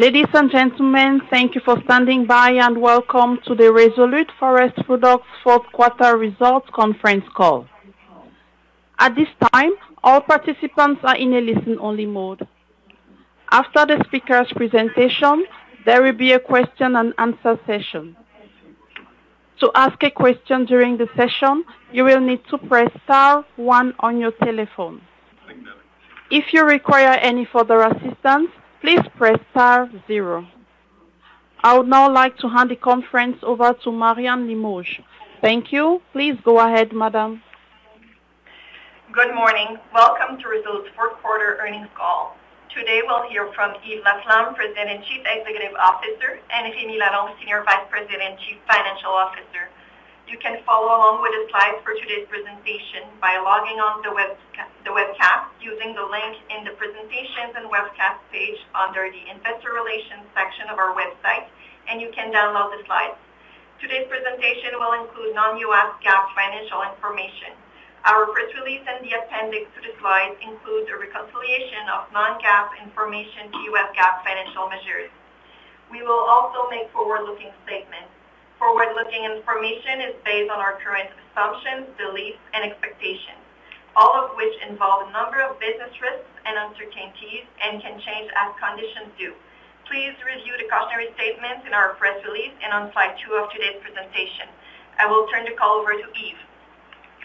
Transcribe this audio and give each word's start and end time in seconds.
Ladies 0.00 0.32
and 0.32 0.50
gentlemen, 0.50 1.20
thank 1.28 1.54
you 1.54 1.60
for 1.62 1.76
standing 1.84 2.24
by, 2.24 2.52
and 2.52 2.80
welcome 2.80 3.38
to 3.46 3.54
the 3.54 3.70
Resolute 3.70 4.32
Forest 4.38 4.76
Products 4.86 5.26
fourth 5.44 5.66
quarter 5.74 6.16
results 6.16 6.66
conference 6.72 7.26
call. 7.36 7.66
At 8.98 9.14
this 9.14 9.28
time, 9.52 9.72
all 10.02 10.22
participants 10.22 11.02
are 11.04 11.16
in 11.16 11.34
a 11.34 11.42
listen-only 11.42 12.06
mode. 12.06 12.48
After 13.50 13.84
the 13.84 14.02
speaker's 14.06 14.50
presentation, 14.56 15.44
there 15.84 16.02
will 16.02 16.16
be 16.16 16.32
a 16.32 16.40
question 16.40 16.96
and 16.96 17.12
answer 17.18 17.60
session. 17.66 18.16
To 19.58 19.70
ask 19.74 20.02
a 20.02 20.10
question 20.10 20.64
during 20.64 20.96
the 20.96 21.08
session, 21.14 21.62
you 21.92 22.04
will 22.04 22.20
need 22.20 22.40
to 22.48 22.56
press 22.56 22.90
star 23.04 23.44
one 23.56 23.92
on 24.00 24.16
your 24.18 24.32
telephone. 24.32 25.02
If 26.30 26.54
you 26.54 26.64
require 26.64 27.18
any 27.20 27.44
further 27.44 27.82
assistance, 27.82 28.48
please 28.80 29.00
press 29.16 29.38
star 29.50 29.90
zero. 30.06 30.46
I 31.62 31.76
would 31.76 31.88
now 31.88 32.10
like 32.10 32.38
to 32.38 32.48
hand 32.48 32.70
the 32.70 32.76
conference 32.76 33.38
over 33.42 33.74
to 33.84 33.92
Marianne 33.92 34.48
Limoges. 34.48 35.04
Thank 35.42 35.72
you. 35.72 36.00
Please 36.12 36.36
go 36.44 36.58
ahead, 36.58 36.92
madam. 36.92 37.42
Good 39.12 39.34
morning. 39.34 39.76
Welcome 39.92 40.38
to 40.40 40.48
Resolute's 40.48 40.88
fourth 40.96 41.14
quarter 41.22 41.58
earnings 41.60 41.88
call. 41.94 42.36
Today, 42.74 43.02
we'll 43.04 43.28
hear 43.28 43.50
from 43.52 43.74
Yves 43.84 44.04
Laflamme, 44.06 44.54
President 44.54 44.88
and 44.88 45.04
Chief 45.04 45.22
Executive 45.26 45.74
Officer, 45.74 46.38
and 46.54 46.72
Remi 46.72 46.98
Lalonde, 46.98 47.36
Senior 47.40 47.64
Vice 47.64 47.84
President 47.90 48.22
and 48.22 48.38
Chief 48.38 48.56
Financial 48.70 49.10
Officer. 49.10 49.68
You 50.30 50.38
can 50.38 50.62
follow 50.62 50.94
along 50.94 51.26
with 51.26 51.34
the 51.34 51.50
slides 51.50 51.82
for 51.82 51.90
today's 51.98 52.22
presentation 52.30 53.02
by 53.18 53.42
logging 53.42 53.82
on 53.82 53.98
the 54.06 54.14
webcast 54.14 55.50
using 55.58 55.90
the 55.98 56.06
link 56.06 56.38
in 56.54 56.62
the 56.62 56.70
presentations 56.78 57.58
and 57.58 57.66
webcast 57.66 58.22
page 58.30 58.62
under 58.70 59.10
the 59.10 59.26
investor 59.26 59.74
relations 59.74 60.22
section 60.30 60.70
of 60.70 60.78
our 60.78 60.94
website, 60.94 61.50
and 61.90 61.98
you 61.98 62.14
can 62.14 62.30
download 62.30 62.70
the 62.70 62.78
slides. 62.86 63.18
Today's 63.82 64.06
presentation 64.06 64.78
will 64.78 65.02
include 65.02 65.34
non-US 65.34 65.98
GAAP 65.98 66.24
financial 66.38 66.86
information. 66.86 67.50
Our 68.06 68.30
press 68.30 68.54
release 68.54 68.86
and 68.86 69.02
the 69.02 69.18
appendix 69.18 69.66
to 69.74 69.82
the 69.82 69.98
slides 69.98 70.38
include 70.46 70.94
a 70.94 70.96
reconciliation 71.10 71.90
of 71.90 72.06
non-GAAP 72.14 72.78
information 72.86 73.50
to 73.50 73.58
US 73.74 73.90
GAAP 73.98 74.22
financial 74.22 74.70
measures. 74.70 75.10
We 75.90 76.06
will 76.06 76.22
also 76.22 76.70
make 76.70 76.86
forward-looking 76.94 77.50
statements. 77.66 78.14
Forward-looking 78.60 79.24
information 79.24 80.04
is 80.04 80.14
based 80.20 80.52
on 80.52 80.60
our 80.60 80.76
current 80.84 81.08
assumptions, 81.32 81.88
beliefs, 81.96 82.36
and 82.52 82.60
expectations, 82.60 83.40
all 83.96 84.12
of 84.12 84.36
which 84.36 84.52
involve 84.68 85.08
a 85.08 85.12
number 85.16 85.40
of 85.40 85.56
business 85.56 85.88
risks 85.96 86.28
and 86.44 86.60
uncertainties 86.68 87.48
and 87.64 87.80
can 87.80 87.96
change 88.04 88.28
as 88.36 88.52
conditions 88.60 89.16
do. 89.16 89.32
Please 89.88 90.12
review 90.20 90.52
the 90.60 90.68
cautionary 90.68 91.08
statements 91.16 91.64
in 91.64 91.72
our 91.72 91.96
press 91.96 92.20
release 92.20 92.52
and 92.60 92.68
on 92.76 92.92
slide 92.92 93.16
two 93.24 93.32
of 93.32 93.48
today's 93.48 93.80
presentation. 93.80 94.44
I 95.00 95.08
will 95.08 95.24
turn 95.32 95.48
the 95.48 95.56
call 95.56 95.80
over 95.80 95.96
to 95.96 96.04
Yves. 96.12 96.44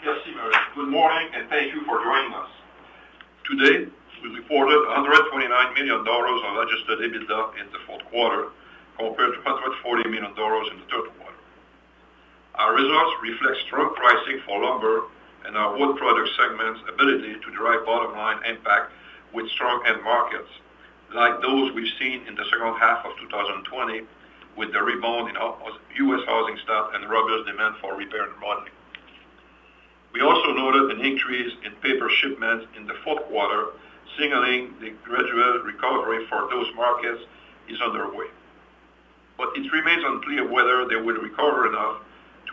Merci, 0.07 0.31
Marie. 0.39 0.55
Good 0.71 0.87
morning, 0.87 1.27
and 1.35 1.51
thank 1.51 1.75
you 1.75 1.83
for 1.83 1.99
joining 1.99 2.31
us. 2.31 2.47
Today, 3.43 3.91
we 4.23 4.29
reported 4.39 4.79
$129 4.87 5.51
million 5.75 5.99
of 5.99 6.53
adjusted 6.63 7.03
EBITDA 7.03 7.59
in 7.59 7.67
the 7.75 7.83
fourth 7.83 8.07
quarter 8.07 8.55
compared 8.97 9.35
to 9.35 9.39
$140 9.43 10.07
million 10.07 10.31
in 10.31 10.79
the 10.79 10.87
third 10.87 11.11
quarter. 11.19 11.24
Our 12.57 12.73
results 12.73 13.15
reflect 13.21 13.57
strong 13.67 13.93
pricing 13.95 14.39
for 14.45 14.63
lumber 14.63 15.03
and 15.45 15.57
our 15.57 15.77
wood 15.77 15.97
product 15.97 16.29
segment's 16.39 16.79
ability 16.87 17.33
to 17.33 17.51
drive 17.51 17.85
bottom-line 17.85 18.45
impact 18.45 18.93
with 19.33 19.49
strong 19.49 19.83
end 19.85 20.01
markets, 20.03 20.47
like 21.13 21.41
those 21.41 21.73
we've 21.73 21.91
seen 21.99 22.25
in 22.27 22.35
the 22.35 22.45
second 22.45 22.75
half 22.79 23.05
of 23.05 23.11
2020 23.19 24.03
with 24.55 24.71
the 24.71 24.81
rebound 24.81 25.29
in 25.29 25.35
U.S. 25.35 26.21
housing 26.25 26.57
stock 26.63 26.91
and 26.95 27.09
robust 27.09 27.45
demand 27.45 27.75
for 27.81 27.93
repair 27.97 28.23
and 28.23 28.33
remodeling. 28.35 28.71
We 30.13 30.21
also 30.21 30.53
noted 30.53 30.97
an 30.97 31.05
increase 31.05 31.51
in 31.65 31.73
paper 31.83 32.09
shipments 32.09 32.67
in 32.77 32.87
the 32.87 32.95
fourth 33.03 33.23
quarter, 33.25 33.71
signaling 34.17 34.75
the 34.79 34.91
gradual 35.03 35.59
recovery 35.59 36.25
for 36.27 36.47
those 36.49 36.67
markets 36.73 37.21
is 37.67 37.81
underway. 37.81 38.27
But 39.37 39.49
it 39.57 39.69
remains 39.73 40.03
unclear 40.05 40.47
whether 40.47 40.87
they 40.87 40.95
will 40.95 41.17
recover 41.17 41.67
enough 41.67 41.97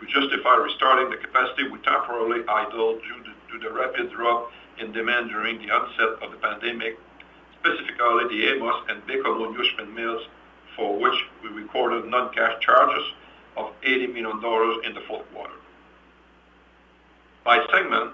to 0.05 0.21
justify 0.21 0.55
restarting 0.55 1.09
the 1.09 1.17
capacity 1.17 1.67
we 1.69 1.79
temporarily 1.79 2.43
idled 2.47 3.01
due 3.01 3.23
to 3.23 3.59
the 3.59 3.73
rapid 3.73 4.11
drop 4.11 4.51
in 4.79 4.91
demand 4.91 5.29
during 5.29 5.59
the 5.59 5.71
onset 5.71 6.21
of 6.21 6.31
the 6.31 6.37
pandemic, 6.37 6.97
specifically 7.59 8.27
the 8.29 8.47
Amos 8.53 8.75
and 8.89 9.05
Baie-Comeau 9.07 9.93
mills, 9.93 10.23
for 10.75 10.99
which 10.99 11.15
we 11.43 11.49
recorded 11.49 12.05
non-cash 12.05 12.59
charges 12.61 13.03
of 13.55 13.71
$80 13.83 14.13
million 14.13 14.85
in 14.85 14.93
the 14.93 15.01
fourth 15.07 15.31
quarter. 15.33 15.53
By 17.45 17.63
segment, 17.71 18.11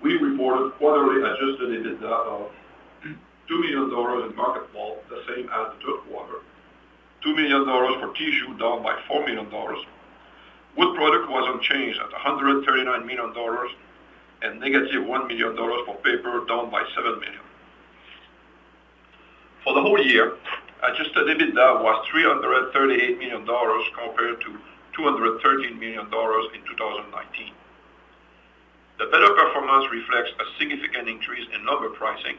we 0.00 0.14
reported 0.14 0.72
quarterly 0.78 1.20
adjusted 1.22 1.68
EBITDA 1.68 2.02
of 2.04 2.50
$2 3.50 3.60
million 3.60 4.30
in 4.30 4.36
market 4.36 4.72
pulp, 4.72 5.06
the 5.08 5.22
same 5.28 5.48
as 5.50 5.72
the 5.74 5.84
third 5.84 6.00
quarter. 6.10 6.38
$2 7.24 7.36
million 7.36 7.64
for 8.00 8.12
tissue, 8.14 8.56
down 8.58 8.82
by 8.82 8.98
$4 9.08 9.26
million. 9.26 9.48
Wood 10.76 10.96
product 10.96 11.28
was 11.28 11.44
unchanged 11.54 12.00
at 12.00 12.10
$139 12.10 13.06
million 13.06 13.32
and 14.42 14.60
negative 14.60 15.02
$1 15.02 15.28
million 15.28 15.56
for 15.56 15.96
paper, 15.96 16.44
down 16.48 16.70
by 16.70 16.84
7 16.94 17.20
million. 17.20 17.40
For 19.62 19.74
the 19.74 19.82
whole 19.82 20.00
year, 20.02 20.34
adjusted 20.82 21.28
EBITDA 21.28 21.82
was 21.82 22.06
$338 22.12 23.18
million 23.18 23.46
compared 23.46 24.40
to 24.40 24.58
$213 24.98 25.78
million 25.78 26.06
in 26.06 26.62
2019. 26.66 27.52
The 28.98 29.06
better 29.06 29.34
performance 29.34 29.90
reflects 29.92 30.30
a 30.40 30.58
significant 30.58 31.08
increase 31.08 31.46
in 31.54 31.64
lumber 31.66 31.90
pricing, 31.90 32.36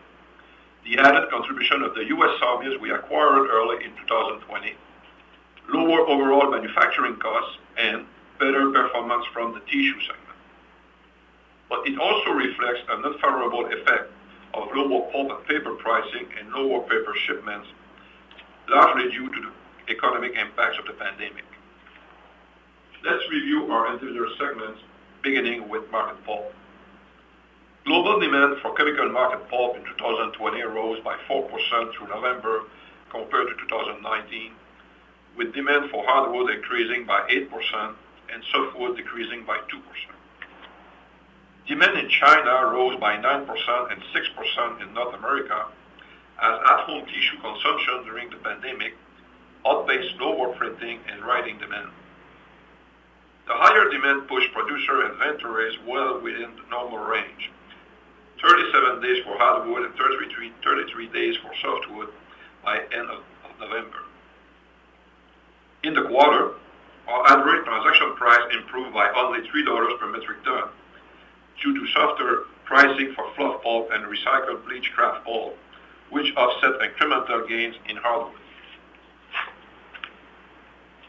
the 0.83 0.97
added 0.97 1.29
contribution 1.29 1.83
of 1.83 1.95
the 1.95 2.05
U.S. 2.05 2.39
sawmills 2.39 2.79
we 2.81 2.91
acquired 2.91 3.47
early 3.49 3.85
in 3.85 3.91
2020, 4.07 4.75
lower 5.69 6.01
overall 6.07 6.51
manufacturing 6.51 7.15
costs, 7.15 7.57
and 7.77 8.05
better 8.39 8.71
performance 8.71 9.25
from 9.33 9.53
the 9.53 9.59
tissue 9.61 9.99
segment. 10.01 10.37
But 11.69 11.87
it 11.87 11.97
also 11.99 12.31
reflects 12.31 12.81
an 12.89 13.03
unfavorable 13.03 13.65
effect 13.65 14.11
of 14.53 14.69
lower 14.75 15.11
pulp 15.11 15.31
and 15.31 15.47
paper 15.47 15.73
pricing 15.75 16.27
and 16.39 16.51
lower 16.51 16.81
paper 16.81 17.13
shipments, 17.25 17.67
largely 18.69 19.11
due 19.11 19.29
to 19.29 19.41
the 19.41 19.91
economic 19.91 20.35
impacts 20.35 20.77
of 20.77 20.85
the 20.85 20.93
pandemic. 20.93 21.45
Let's 23.03 23.23
review 23.29 23.71
our 23.71 23.93
individual 23.93 24.31
segments, 24.39 24.81
beginning 25.21 25.67
with 25.67 25.89
market 25.91 26.23
pulp. 26.25 26.53
Global 27.85 28.19
demand 28.19 28.61
for 28.61 28.73
chemical 28.75 29.09
market 29.09 29.49
pulp 29.49 29.75
in 29.75 29.83
2020 29.83 30.61
rose 30.61 30.99
by 31.03 31.17
4% 31.29 31.49
through 31.93 32.07
November 32.07 32.63
compared 33.09 33.47
to 33.47 33.55
2019, 33.67 34.53
with 35.35 35.53
demand 35.53 35.91
for 35.91 36.05
hardwood 36.05 36.49
increasing 36.49 37.05
by 37.05 37.27
8% 37.29 37.95
and 38.33 38.43
softwood 38.51 38.97
decreasing 38.97 39.45
by 39.45 39.57
2%. 39.57 39.81
Demand 41.67 41.97
in 41.97 42.09
China 42.09 42.71
rose 42.71 42.99
by 42.99 43.15
9% 43.15 43.91
and 43.91 44.01
6% 44.01 44.81
in 44.81 44.93
North 44.93 45.15
America 45.15 45.65
as 46.41 46.59
at-home 46.59 47.05
tissue 47.05 47.39
consumption 47.41 48.03
during 48.05 48.29
the 48.29 48.35
pandemic 48.37 48.95
outpaced 49.65 50.19
lower 50.19 50.53
printing 50.55 50.99
and 51.09 51.23
writing 51.23 51.57
demand. 51.59 51.89
The 53.47 53.53
higher 53.53 53.89
demand 53.89 54.27
pushed 54.27 54.51
producer 54.53 55.11
inventories 55.11 55.77
well 55.87 56.19
within 56.19 56.55
the 56.55 56.69
normal 56.69 56.97
range, 56.97 57.51
37 58.41 59.01
days 59.01 59.23
for 59.23 59.37
hardwood 59.37 59.83
and 59.83 59.95
33 59.95 61.07
days 61.07 61.37
for 61.37 61.51
softwood 61.61 62.09
by 62.63 62.79
end 62.79 63.09
of 63.09 63.23
November. 63.59 64.03
In 65.83 65.93
the 65.93 66.03
quarter, 66.03 66.55
our 67.07 67.27
average 67.31 67.65
transaction 67.65 68.15
price 68.15 68.53
improved 68.53 68.93
by 68.93 69.11
only 69.15 69.47
$3 69.49 69.99
per 69.99 70.07
metric 70.07 70.43
ton 70.43 70.69
due 71.61 71.73
to 71.73 71.87
softer 71.93 72.45
pricing 72.65 73.13
for 73.13 73.25
fluff 73.35 73.61
pulp 73.61 73.89
and 73.91 74.05
recycled 74.05 74.65
bleached 74.65 74.93
kraft 74.93 75.25
pulp, 75.25 75.57
which 76.09 76.33
offset 76.35 76.79
incremental 76.79 77.47
gains 77.47 77.75
in 77.89 77.97
hardwood. 77.97 78.39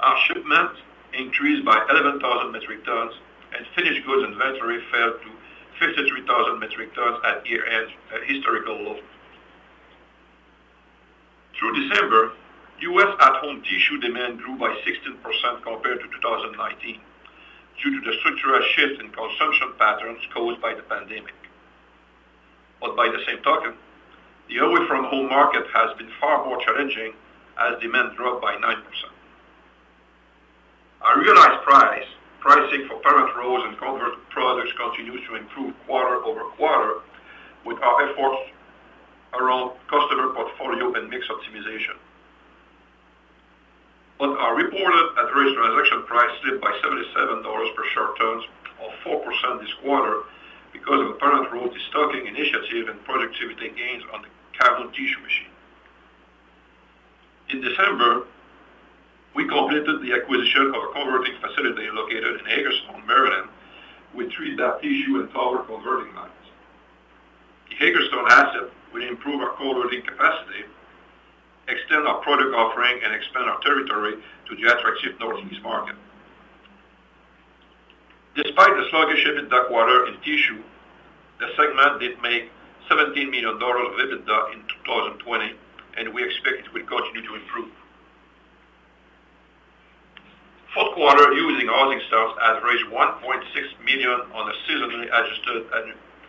Our 0.01 0.19
shipments 0.27 0.81
increased 1.15 1.65
by 1.65 1.85
11,000 1.89 2.53
metric 2.53 2.85
tons, 2.85 3.15
and 3.57 3.67
finished 3.77 4.05
goods 4.05 4.27
inventory 4.27 4.83
fell 4.91 5.13
to 5.13 5.31
53,000 5.79 6.59
metric 6.59 6.95
tons 6.95 7.19
at 7.25 7.47
year-end, 7.47 7.91
a 8.13 8.25
historical 8.25 8.77
low. 8.83 8.99
Through 11.59 11.89
December, 11.89 12.33
U.S. 12.85 13.17
at-home 13.19 13.63
tissue 13.63 13.99
demand 13.99 14.39
grew 14.39 14.57
by 14.59 14.69
16% 14.85 15.63
compared 15.63 16.01
to 16.01 16.07
2019 16.21 17.01
due 17.83 18.01
to 18.01 18.11
the 18.11 18.17
structural 18.19 18.61
shift 18.77 19.01
in 19.01 19.11
consumption 19.11 19.73
patterns 19.79 20.21
caused 20.33 20.61
by 20.61 20.75
the 20.75 20.83
pandemic. 20.83 21.35
But 22.81 22.95
by 22.95 23.09
the 23.09 23.25
same 23.27 23.43
token, 23.43 23.75
the 24.49 24.59
away-from-home 24.59 25.29
market 25.31 25.65
has 25.73 25.97
been 25.97 26.11
far 26.21 26.45
more 26.45 26.61
challenging 26.61 27.15
as 27.59 27.81
demand 27.81 28.17
dropped 28.17 28.43
by 28.43 28.57
9%. 28.57 28.61
Our 31.01 31.21
realized 31.21 31.63
price, 31.65 32.07
pricing 32.41 32.87
for 32.87 33.01
parent 33.01 33.35
rolls 33.37 33.65
and 33.67 33.79
converted 33.79 34.21
products 34.29 34.73
continues 34.77 35.27
to 35.29 35.37
improve 35.37 35.73
quarter-over-quarter 35.87 37.01
with 37.65 37.81
our 37.81 38.11
efforts 38.11 38.53
around 39.33 39.73
customer 39.89 40.35
portfolio 40.35 40.93
and 40.95 41.09
mix 41.09 41.27
optimization. 41.29 41.97
But 44.19 44.39
our 44.39 44.55
reported 44.55 45.07
average 45.19 45.55
transaction 45.55 46.03
price 46.07 46.31
slipped 46.43 46.63
by 46.63 46.71
$77 46.83 47.75
per 47.75 47.85
short 47.95 48.19
tons, 48.19 48.45
or 48.81 49.23
4% 49.23 49.61
this 49.61 49.73
quarter, 49.83 50.23
because 50.73 51.01
of 51.01 51.11
a 51.11 51.15
parent 51.15 51.51
roll 51.53 51.69
destocking 51.69 52.27
initiative 52.29 52.89
and 52.89 53.03
productivity 53.05 53.71
gains 53.71 54.03
on 54.13 54.23
the 54.23 54.29
Calhoun 54.59 54.93
tissue 54.93 55.21
machine. 55.21 55.55
In 57.51 57.61
December, 57.61 58.27
we 59.35 59.49
completed 59.49 60.01
the 60.01 60.13
acquisition 60.13 60.69
of 60.75 60.83
a 60.83 60.93
converting 60.93 61.35
facility 61.41 61.89
located 61.91 62.41
in 62.41 62.47
Hagerstown, 62.47 63.07
Maryland, 63.07 63.49
with 64.15 64.33
three 64.33 64.57
bath 64.57 64.81
tissue 64.81 65.21
and 65.21 65.31
towel 65.33 65.59
converting 65.59 66.15
lines. 66.15 66.31
The 67.69 67.77
Hagerstown 67.77 68.27
asset 68.31 68.71
will 68.93 69.03
improve 69.03 69.41
our 69.41 69.57
converting 69.57 70.03
capacity, 70.03 70.65
extend 71.69 72.07
our 72.07 72.21
product 72.21 72.55
offering, 72.55 73.01
and 73.05 73.15
expand 73.15 73.49
our 73.49 73.61
territory 73.61 74.15
to 74.49 74.57
the 74.57 74.63
attractive 74.73 75.19
Northeast 75.19 75.63
market. 75.63 75.97
Despite 78.37 78.77
the 78.77 78.85
sluggish 78.91 79.25
EBITDA 79.25 79.69
quarter 79.69 80.09
in 80.09 80.21
tissue, 80.21 80.63
the 81.39 81.49
segment 81.57 82.01
did 82.01 82.21
make 82.21 82.51
$17 82.91 83.31
million 83.31 83.55
of 83.55 83.61
EBITDA 83.61 84.55
in 84.55 84.61
2020, 84.85 85.55
and 85.99 86.13
we 86.13 86.25
expect 86.25 86.67
it 86.67 86.73
will 86.73 86.85
continue 86.85 87.27
to 87.27 87.35
improve. 87.37 87.71
Fourth 90.75 90.95
quarter 90.95 91.33
U.S. 91.33 91.69
housing 91.71 92.01
starts 92.09 92.35
averaged 92.43 92.87
1.6 92.91 93.85
million 93.85 94.21
on 94.35 94.51
a 94.51 94.55
seasonally 94.67 95.07
adjusted 95.07 95.71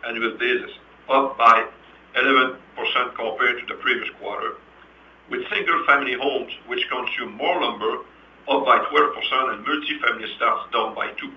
annual 0.06 0.38
basis, 0.38 0.70
up 1.08 1.36
by 1.36 1.66
11% 2.14 2.56
compared 3.16 3.58
to 3.58 3.66
the 3.66 3.74
previous 3.82 4.08
quarter, 4.20 4.54
with 5.30 5.48
single-family 5.50 6.14
homes, 6.14 6.52
which 6.66 6.88
consume 6.88 7.32
more 7.32 7.60
lumber, 7.60 8.04
up 8.48 8.64
by 8.64 8.78
12%, 8.78 9.54
and 9.54 9.66
multi-family 9.66 10.28
starts 10.36 10.72
down 10.72 10.94
by 10.94 11.08
2%. 11.08 11.30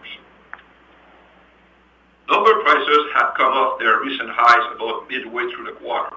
Lumber 2.29 2.61
prices 2.61 3.05
have 3.15 3.33
come 3.35 3.53
off 3.53 3.79
their 3.79 3.99
recent 4.01 4.29
highs 4.29 4.75
about 4.75 5.09
midway 5.09 5.49
through 5.51 5.65
the 5.65 5.79
quarter, 5.81 6.15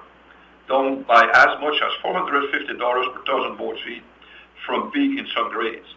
down 0.69 1.01
by 1.03 1.25
as 1.25 1.59
much 1.59 1.81
as 1.81 1.91
$450 2.05 3.13
per 3.13 3.25
thousand 3.25 3.57
board 3.57 3.79
feet 3.83 4.03
from 4.65 4.91
peak 4.91 5.17
in 5.17 5.25
some 5.35 5.49
grades. 5.49 5.87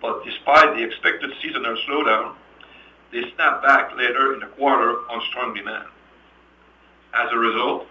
But 0.00 0.24
despite 0.24 0.74
the 0.74 0.82
expected 0.82 1.30
seasonal 1.42 1.76
slowdown, 1.86 2.34
they 3.12 3.22
snapped 3.34 3.62
back 3.62 3.94
later 3.96 4.32
in 4.32 4.40
the 4.40 4.46
quarter 4.46 4.96
on 5.10 5.20
strong 5.28 5.52
demand. 5.52 5.88
As 7.12 7.28
a 7.32 7.38
result, 7.38 7.86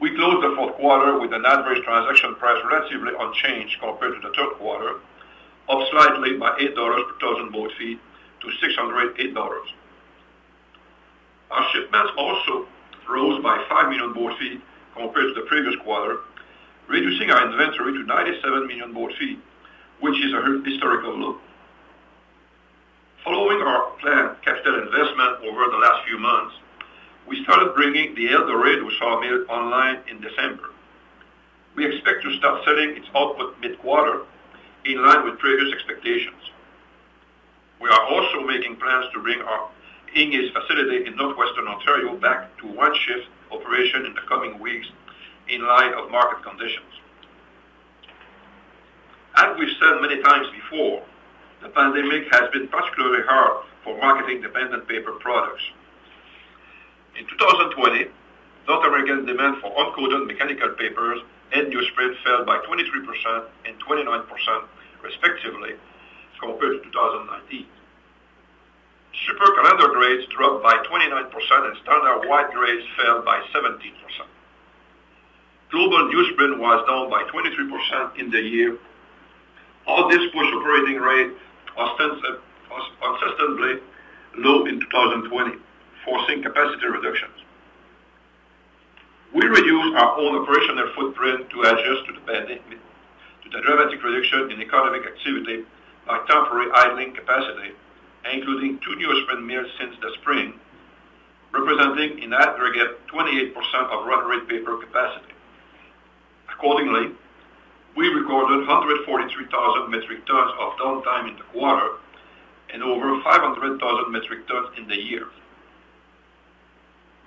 we 0.00 0.14
closed 0.14 0.44
the 0.44 0.54
fourth 0.56 0.74
quarter 0.74 1.18
with 1.18 1.32
an 1.32 1.44
average 1.46 1.82
transaction 1.84 2.34
price 2.34 2.62
relatively 2.70 3.12
unchanged 3.18 3.78
compared 3.80 4.14
to 4.14 4.28
the 4.28 4.34
third 4.34 4.54
quarter, 4.58 5.00
up 5.68 5.88
slightly 5.90 6.36
by 6.36 6.50
$8 6.58 6.74
per 6.74 7.18
thousand 7.18 7.52
board 7.52 7.72
feet 7.78 7.98
to 8.40 8.46
$608. 8.48 9.36
Our 11.50 11.66
shipments 11.72 12.12
also 12.18 12.66
rose 13.08 13.42
by 13.42 13.64
5 13.68 13.88
million 13.88 14.12
board 14.12 14.36
feet 14.38 14.60
compared 14.94 15.34
to 15.34 15.40
the 15.40 15.46
previous 15.46 15.76
quarter, 15.82 16.18
reducing 16.88 17.30
our 17.30 17.50
inventory 17.50 17.92
to 17.92 18.02
97 18.04 18.66
million 18.66 18.92
board 18.92 19.14
feet, 19.18 19.38
which 20.00 20.18
is 20.22 20.32
a 20.32 20.62
historical 20.64 21.16
low. 21.16 21.38
Following 23.24 23.62
our 23.62 23.90
planned 24.00 24.36
capital 24.44 24.82
investment 24.82 25.42
over 25.42 25.70
the 25.70 25.78
last 25.78 26.06
few 26.06 26.18
months, 26.18 26.54
we 27.28 27.42
started 27.42 27.74
bringing 27.74 28.14
the 28.14 28.30
El 28.30 28.46
Dorado 28.46 28.88
sawmill 28.98 29.44
online 29.48 29.98
in 30.08 30.20
December. 30.20 30.70
We 31.74 31.86
expect 31.86 32.22
to 32.22 32.36
start 32.38 32.64
selling 32.64 32.96
its 32.96 33.06
output 33.14 33.58
mid-quarter 33.60 34.22
in 34.84 35.04
line 35.04 35.24
with 35.24 35.38
previous 35.38 35.74
expectations. 35.74 36.40
We 37.80 37.90
are 37.90 38.02
also 38.04 38.40
making 38.46 38.76
plans 38.76 39.06
to 39.12 39.20
bring 39.20 39.40
our 39.42 39.68
Ignace 40.14 40.50
facility 40.52 41.06
in 41.06 41.16
northwestern 41.16 41.66
Ontario 41.68 42.16
back 42.16 42.56
to 42.58 42.66
one-shift 42.66 43.26
operation 43.50 44.06
in 44.06 44.14
the 44.14 44.22
coming 44.28 44.58
weeks 44.58 44.86
in 45.48 45.66
light 45.66 45.92
of 45.92 46.10
market 46.10 46.42
conditions. 46.42 46.86
As 49.36 49.58
we've 49.58 49.76
said 49.78 50.00
many 50.00 50.22
times 50.22 50.46
before, 50.50 51.02
the 51.62 51.68
pandemic 51.68 52.28
has 52.32 52.48
been 52.52 52.68
particularly 52.68 53.22
hard 53.28 53.66
for 53.84 53.98
marketing-dependent 53.98 54.88
paper 54.88 55.12
products. 55.20 55.62
In 57.18 57.24
2020, 57.26 58.12
North 58.68 58.84
American 58.84 59.24
demand 59.24 59.56
for 59.62 59.72
uncoated 59.72 60.26
mechanical 60.26 60.68
papers 60.76 61.20
and 61.52 61.72
newsprint 61.72 62.12
fell 62.22 62.44
by 62.44 62.58
23% 62.58 63.44
and 63.64 63.74
29%, 63.80 64.64
respectively, 65.02 65.72
compared 66.38 66.82
to 66.82 66.90
2019. 66.90 67.66
Super 69.26 69.48
calendar 69.56 69.88
grades 69.94 70.26
dropped 70.36 70.62
by 70.62 70.76
29%, 70.84 71.32
and 71.32 71.76
standard 71.82 72.28
white 72.28 72.52
grades 72.52 72.84
fell 72.98 73.22
by 73.22 73.40
17%. 73.54 73.72
Global 75.70 76.12
newsprint 76.12 76.58
was 76.58 76.84
down 76.86 77.08
by 77.08 77.24
23% 77.32 78.18
in 78.18 78.30
the 78.30 78.40
year. 78.40 78.76
All 79.86 80.08
this 80.10 80.20
pushed 80.32 80.52
operating 80.52 81.00
rate 81.00 81.32
consistently 83.00 83.80
low 84.36 84.66
in 84.66 84.80
2020, 84.80 85.58
forcing 86.06 86.42
capacity 86.42 86.86
reductions. 86.86 87.34
We 89.34 89.44
reduced 89.44 89.96
our 89.98 90.16
own 90.16 90.40
operational 90.40 90.92
footprint 90.94 91.50
to 91.50 91.60
adjust 91.62 92.06
to 92.06 92.12
the 92.14 92.58
to 93.42 93.50
the 93.50 93.60
dramatic 93.60 94.02
reduction 94.02 94.50
in 94.52 94.62
economic 94.62 95.04
activity 95.04 95.64
by 96.06 96.24
temporary 96.26 96.70
idling 96.72 97.14
capacity, 97.14 97.74
including 98.32 98.78
two 98.78 98.94
newsprint 98.96 99.44
mills 99.44 99.66
since 99.78 99.94
the 100.00 100.10
spring, 100.20 100.54
representing 101.52 102.22
in 102.22 102.32
aggregate 102.32 103.06
28% 103.08 103.52
of 103.90 104.06
run 104.06 104.26
rate 104.30 104.48
paper 104.48 104.78
capacity. 104.78 105.34
Accordingly, 106.48 107.12
we 107.96 108.08
recorded 108.08 108.66
143,000 108.66 109.90
metric 109.90 110.24
tons 110.26 110.52
of 110.60 110.72
downtime 110.78 111.28
in 111.28 111.36
the 111.36 111.44
quarter 111.52 111.98
and 112.72 112.82
over 112.82 113.20
500,000 113.22 114.12
metric 114.12 114.46
tons 114.46 114.68
in 114.78 114.86
the 114.88 114.96
year. 114.96 115.26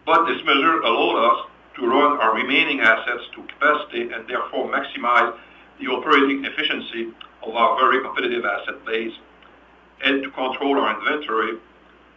But 0.06 0.26
this 0.26 0.44
measure 0.44 0.82
allowed 0.82 1.32
us 1.32 1.50
to 1.76 1.88
run 1.88 2.20
our 2.20 2.36
remaining 2.36 2.82
assets 2.82 3.24
to 3.36 3.44
capacity 3.44 4.12
and 4.12 4.28
therefore 4.28 4.70
maximize 4.70 5.38
the 5.80 5.88
operating 5.88 6.44
efficiency 6.46 7.14
of 7.44 7.56
our 7.56 7.80
very 7.80 8.02
competitive 8.04 8.44
asset 8.46 8.86
base 8.86 9.14
and 10.04 10.24
to 10.24 10.32
control 10.32 10.80
our 10.80 11.00
inventory, 11.00 11.58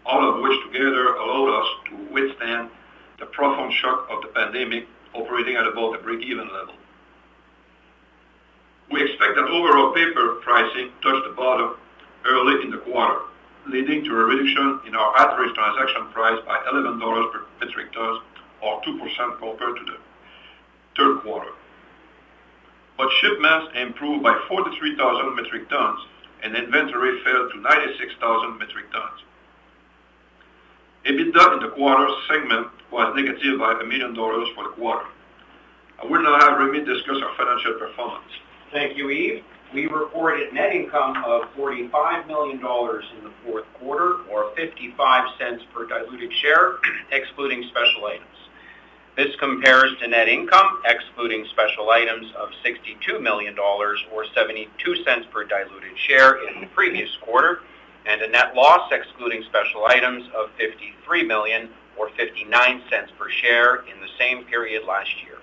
all 0.07 0.35
of 0.35 0.43
which 0.43 0.59
together 0.67 1.15
allowed 1.15 1.61
us 1.61 1.69
to 1.89 1.97
withstand 2.13 2.71
the 3.19 3.27
profound 3.27 3.73
shock 3.73 4.09
of 4.11 4.23
the 4.23 4.29
pandemic 4.29 4.87
operating 5.15 5.57
at 5.57 5.67
about 5.67 5.95
a 5.95 6.03
break-even 6.03 6.49
level. 6.53 6.75
We 8.91 9.03
expect 9.03 9.37
that 9.37 9.45
overall 9.45 9.93
paper 9.93 10.41
pricing 10.43 10.91
touched 11.03 11.25
the 11.27 11.35
bottom 11.35 11.77
early 12.25 12.63
in 12.63 12.71
the 12.71 12.79
quarter, 12.79 13.21
leading 13.67 14.05
to 14.05 14.11
a 14.11 14.25
reduction 14.25 14.81
in 14.87 14.95
our 14.95 15.17
average 15.19 15.55
transaction 15.55 16.09
price 16.13 16.39
by 16.47 16.59
$11 16.73 17.33
per 17.33 17.45
metric 17.61 17.93
ton, 17.93 18.21
or 18.63 18.81
2% 18.83 19.39
compared 19.39 19.77
to 19.77 19.85
the 19.85 19.99
third 20.97 21.21
quarter. 21.23 21.51
But 22.97 23.11
shipments 23.21 23.73
improved 23.75 24.23
by 24.23 24.39
43,000 24.49 25.35
metric 25.35 25.69
tons, 25.69 26.01
and 26.43 26.57
inventory 26.57 27.23
fell 27.23 27.49
to 27.51 27.61
96,000 27.61 28.59
metric 28.59 28.91
tons. 28.93 29.21
EBITDA 31.05 31.55
in 31.55 31.61
the 31.61 31.71
quarter 31.75 32.09
segment 32.29 32.69
was 32.91 33.13
negative 33.17 33.59
by 33.59 33.75
$1 33.75 33.89
million 33.89 34.15
for 34.15 34.65
the 34.65 34.75
quarter. 34.77 35.07
I 36.01 36.07
will 36.07 36.23
now 36.23 36.39
have 36.39 36.59
Remi 36.59 36.85
discuss 36.85 37.17
our 37.23 37.35
financial 37.37 37.75
performance. 37.75 38.31
Thank 38.71 38.97
you, 38.97 39.09
Yves. 39.09 39.43
We 39.73 39.87
reported 39.87 40.53
net 40.53 40.75
income 40.75 41.25
of 41.25 41.49
45 41.57 42.27
million 42.27 42.61
dollars 42.61 43.07
in 43.17 43.25
the 43.25 43.31
fourth 43.43 43.65
quarter, 43.81 44.17
or 44.31 44.51
$0.55 44.55 45.61
per 45.73 45.87
diluted 45.87 46.31
share, 46.31 46.75
excluding 47.11 47.65
special 47.71 48.05
items. 48.05 48.27
This 49.17 49.35
compares 49.37 49.97
to 50.01 50.09
net 50.09 50.29
income, 50.29 50.83
excluding 50.85 51.47
special 51.47 51.89
items, 51.89 52.27
of 52.37 52.51
62 52.63 53.19
million 53.19 53.55
dollars, 53.55 53.99
or 54.13 54.25
$0.72 54.27 55.31
per 55.31 55.45
diluted 55.45 55.99
share 55.99 56.47
in 56.49 56.61
the 56.61 56.67
previous 56.69 57.17
quarter, 57.23 57.63
and 58.05 58.21
a 58.21 58.29
net 58.29 58.55
loss, 58.55 58.93
excluding 58.93 59.43
special 59.45 59.87
items, 59.87 60.29
of 60.37 60.51
53 60.59 61.23
million, 61.25 61.71
or 61.97 62.11
$0.59 62.11 63.17
per 63.17 63.31
share 63.31 63.77
in 63.87 63.99
the 64.03 64.09
same 64.19 64.45
period 64.45 64.85
last 64.87 65.23
year. 65.25 65.39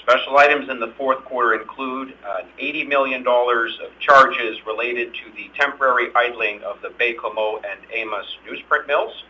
Special 0.00 0.36
items 0.38 0.68
in 0.68 0.80
the 0.80 0.92
fourth 0.98 1.24
quarter 1.24 1.54
include 1.54 2.14
uh, 2.26 2.42
80 2.58 2.84
million 2.84 3.22
dollars 3.22 3.78
of 3.84 3.96
charges 4.00 4.58
related 4.66 5.14
to 5.14 5.30
the 5.36 5.50
temporary 5.56 6.08
idling 6.16 6.62
of 6.62 6.80
the 6.82 6.88
Baie-Comeau 6.88 7.60
and 7.64 7.80
Amos 7.92 8.26
newsprint 8.48 8.86
mills, 8.86 9.24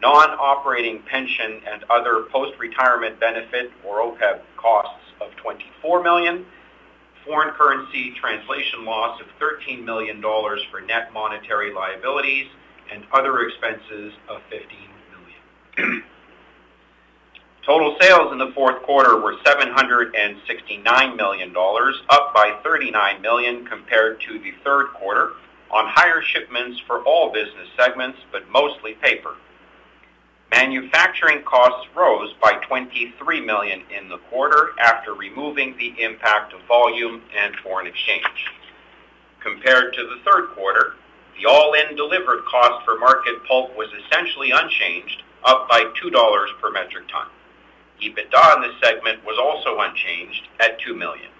non-operating 0.00 1.02
pension 1.02 1.60
and 1.70 1.84
other 1.90 2.22
post-retirement 2.30 3.18
benefit, 3.18 3.72
or 3.84 4.00
OPEB, 4.00 4.40
costs 4.56 5.04
of 5.20 5.34
24 5.36 6.02
million, 6.02 6.46
foreign 7.26 7.52
currency 7.54 8.12
translation 8.12 8.84
loss 8.84 9.20
of 9.20 9.26
13 9.40 9.84
million 9.84 10.20
dollars 10.20 10.62
for 10.70 10.80
net 10.80 11.12
monetary 11.12 11.72
liabilities, 11.74 12.46
and 12.90 13.04
other 13.12 13.40
expenses 13.42 14.14
of 14.28 14.40
15 14.48 14.78
million. 15.76 16.04
Total 17.68 17.94
sales 18.00 18.32
in 18.32 18.38
the 18.38 18.50
fourth 18.54 18.82
quarter 18.82 19.20
were 19.20 19.36
769 19.44 21.16
million 21.16 21.52
dollars, 21.52 22.00
up 22.08 22.32
by 22.32 22.58
39 22.64 23.20
million 23.20 23.66
compared 23.66 24.22
to 24.22 24.38
the 24.38 24.54
third 24.64 24.86
quarter 24.94 25.32
on 25.70 25.84
higher 25.86 26.22
shipments 26.22 26.80
for 26.86 27.02
all 27.02 27.30
business 27.30 27.68
segments, 27.78 28.20
but 28.32 28.48
mostly 28.48 28.94
paper. 28.94 29.34
Manufacturing 30.50 31.42
costs 31.42 31.86
rose 31.94 32.32
by 32.40 32.54
23 32.66 33.42
million 33.42 33.82
in 33.94 34.08
the 34.08 34.16
quarter 34.30 34.70
after 34.80 35.12
removing 35.12 35.76
the 35.76 35.92
impact 36.02 36.54
of 36.54 36.62
volume 36.66 37.20
and 37.36 37.54
foreign 37.56 37.86
exchange. 37.86 38.46
Compared 39.40 39.92
to 39.92 40.04
the 40.04 40.22
third 40.24 40.48
quarter, 40.54 40.94
the 41.38 41.44
all-in 41.44 41.94
delivered 41.96 42.46
cost 42.46 42.82
for 42.86 42.98
market 42.98 43.44
pulp 43.46 43.76
was 43.76 43.90
essentially 44.06 44.52
unchanged, 44.52 45.22
up 45.44 45.68
by 45.68 45.84
2 46.00 46.08
dollars 46.08 46.48
per 46.62 46.70
metric 46.70 47.06
ton. 47.08 47.26
EBITDA 48.00 48.56
in 48.56 48.62
this 48.62 48.80
segment 48.82 49.24
was 49.24 49.38
also 49.38 49.80
unchanged 49.80 50.48
at 50.60 50.80
2 50.80 50.94
million. 50.94 51.30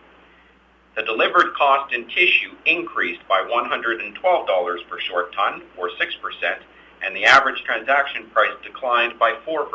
The 0.97 1.05
delivered 1.05 1.55
cost 1.55 1.93
in 1.95 2.09
tissue 2.09 2.57
increased 2.67 3.27
by 3.29 3.43
112 3.49 4.47
dollars 4.47 4.81
per 4.91 4.99
short 4.99 5.33
ton, 5.33 5.63
or 5.77 5.91
6%, 5.91 6.59
and 7.05 7.15
the 7.15 7.25
average 7.25 7.63
transaction 7.63 8.29
price 8.31 8.57
declined 8.65 9.19
by 9.19 9.35
4% 9.47 9.69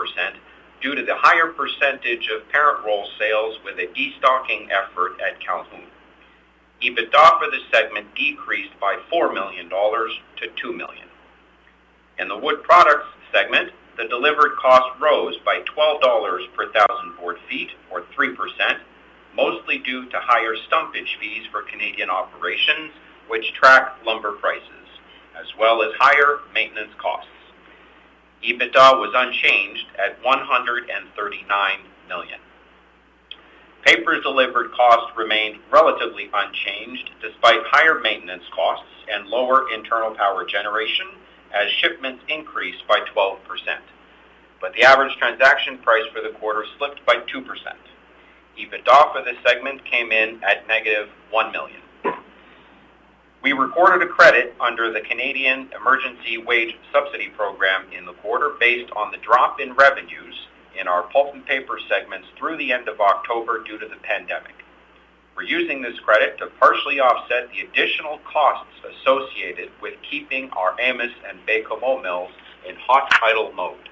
due 0.82 0.96
to 0.96 1.04
the 1.04 1.16
higher 1.16 1.54
percentage 1.54 2.28
of 2.28 2.50
parent 2.50 2.84
roll 2.86 3.08
sales 3.18 3.58
with 3.64 3.80
a 3.80 3.88
destocking 3.96 4.68
effort 4.70 5.14
at 5.22 5.40
Calhoun. 5.40 5.88
EBITDA 6.82 7.40
for 7.40 7.50
this 7.50 7.64
segment 7.72 8.14
decreased 8.16 8.78
by 8.82 9.00
4 9.10 9.32
million 9.32 9.70
dollars 9.70 10.12
to 10.36 10.48
2 10.62 10.74
million. 10.74 11.08
In 12.20 12.28
the 12.28 12.38
wood 12.38 12.64
products 12.64 13.08
segment, 13.32 13.72
the 13.98 14.08
delivered 14.08 14.56
cost 14.58 15.00
rose 15.00 15.38
by 15.46 15.60
12 15.66 16.02
dollars 16.02 16.44
per 16.56 16.72
thousand 16.72 17.16
board 17.18 17.38
feet, 17.50 17.70
or 17.92 18.04
3%, 18.18 18.36
mostly 19.36 19.78
due 19.80 20.10
to 20.10 20.20
higher 20.20 20.56
stumpage 20.68 21.18
fees 21.20 21.46
for 21.52 21.62
Canadian 21.64 22.10
operations, 22.10 22.92
which 23.28 23.54
track 23.54 23.98
lumber 24.06 24.34
prices, 24.34 24.88
as 25.40 25.48
well 25.58 25.84
as 25.84 25.92
higher 25.98 26.40
maintenance 26.54 26.94
costs. 26.98 27.30
EBITDA 28.44 29.00
was 29.00 29.12
unchanged 29.16 29.86
at 29.98 30.22
139 30.24 31.80
million. 32.10 32.40
Paper's 33.86 34.24
delivered 34.24 34.72
cost 34.72 35.16
remained 35.16 35.60
relatively 35.70 36.30
unchanged 36.34 37.12
despite 37.22 37.60
higher 37.66 38.00
maintenance 38.00 38.44
costs 38.54 38.88
and 39.12 39.28
lower 39.28 39.72
internal 39.74 40.12
power 40.12 40.46
generation 40.46 41.08
as 41.54 41.70
shipments 41.72 42.24
increased 42.28 42.88
by 42.88 43.00
12%. 43.16 43.38
But 44.60 44.74
the 44.74 44.84
average 44.84 45.16
transaction 45.18 45.78
price 45.78 46.06
for 46.14 46.22
the 46.22 46.36
quarter 46.38 46.66
slipped 46.78 47.06
by 47.06 47.16
2%. 47.16 47.46
EBITDA 48.58 49.14
for 49.14 49.24
this 49.24 49.38
segment 49.46 49.84
came 49.86 50.12
in 50.12 50.42
at 50.44 50.68
negative 50.68 51.10
1 51.32 51.52
million. 51.52 51.82
We 53.42 53.52
recorded 53.52 54.08
a 54.08 54.10
credit 54.10 54.56
under 54.62 54.94
the 54.94 55.02
Canadian 55.02 55.70
Emergency 55.76 56.38
Wage 56.38 56.78
Subsidy 56.94 57.28
Program 57.28 57.86
in 57.92 58.06
the 58.06 58.14
quarter 58.14 58.52
based 58.58 58.90
on 58.96 59.12
the 59.12 59.18
drop 59.18 59.60
in 59.60 59.74
revenues 59.74 60.48
in 60.80 60.88
our 60.88 61.04
pulp 61.04 61.34
and 61.34 61.46
paper 61.46 61.78
segments 61.90 62.28
through 62.38 62.58
the 62.58 62.72
end 62.72 62.88
of 62.88 63.02
October 63.02 63.62
due 63.64 63.78
to 63.78 63.88
the 63.88 63.98
pandemic. 63.98 64.63
We're 65.36 65.44
using 65.44 65.82
this 65.82 66.00
credit 66.00 66.38
to 66.40 66.48
partially 66.60 67.00
offset 67.00 67.50
the 67.52 67.62
additional 67.62 68.20
costs 68.20 68.72
associated 68.88 69.72
with 69.82 69.96
keeping 70.08 70.52
our 70.52 70.76
Amos 70.80 71.12
and 71.28 71.40
Baie-Comeau 71.48 72.04
mills 72.04 72.32
in 72.68 72.76
hot 72.76 73.12
idle 73.22 73.52
mode. 73.54 73.90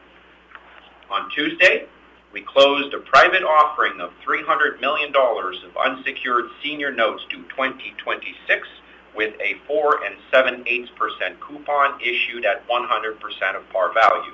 On 1.09 1.29
Tuesday, 1.31 1.87
we 2.31 2.41
closed 2.41 2.93
a 2.93 2.99
private 2.99 3.43
offering 3.43 3.99
of 3.99 4.13
300 4.23 4.79
million 4.79 5.11
dollars 5.11 5.57
of 5.63 5.75
unsecured 5.77 6.45
senior 6.63 6.91
notes 6.91 7.23
due 7.29 7.43
2026 7.49 8.67
with 9.15 9.33
a 9.41 9.55
4 9.67 10.05
and 10.05 10.15
7/8% 10.31 11.39
coupon 11.39 11.99
issued 11.99 12.45
at 12.45 12.65
100% 12.67 13.55
of 13.55 13.69
par 13.71 13.91
value. 13.93 14.33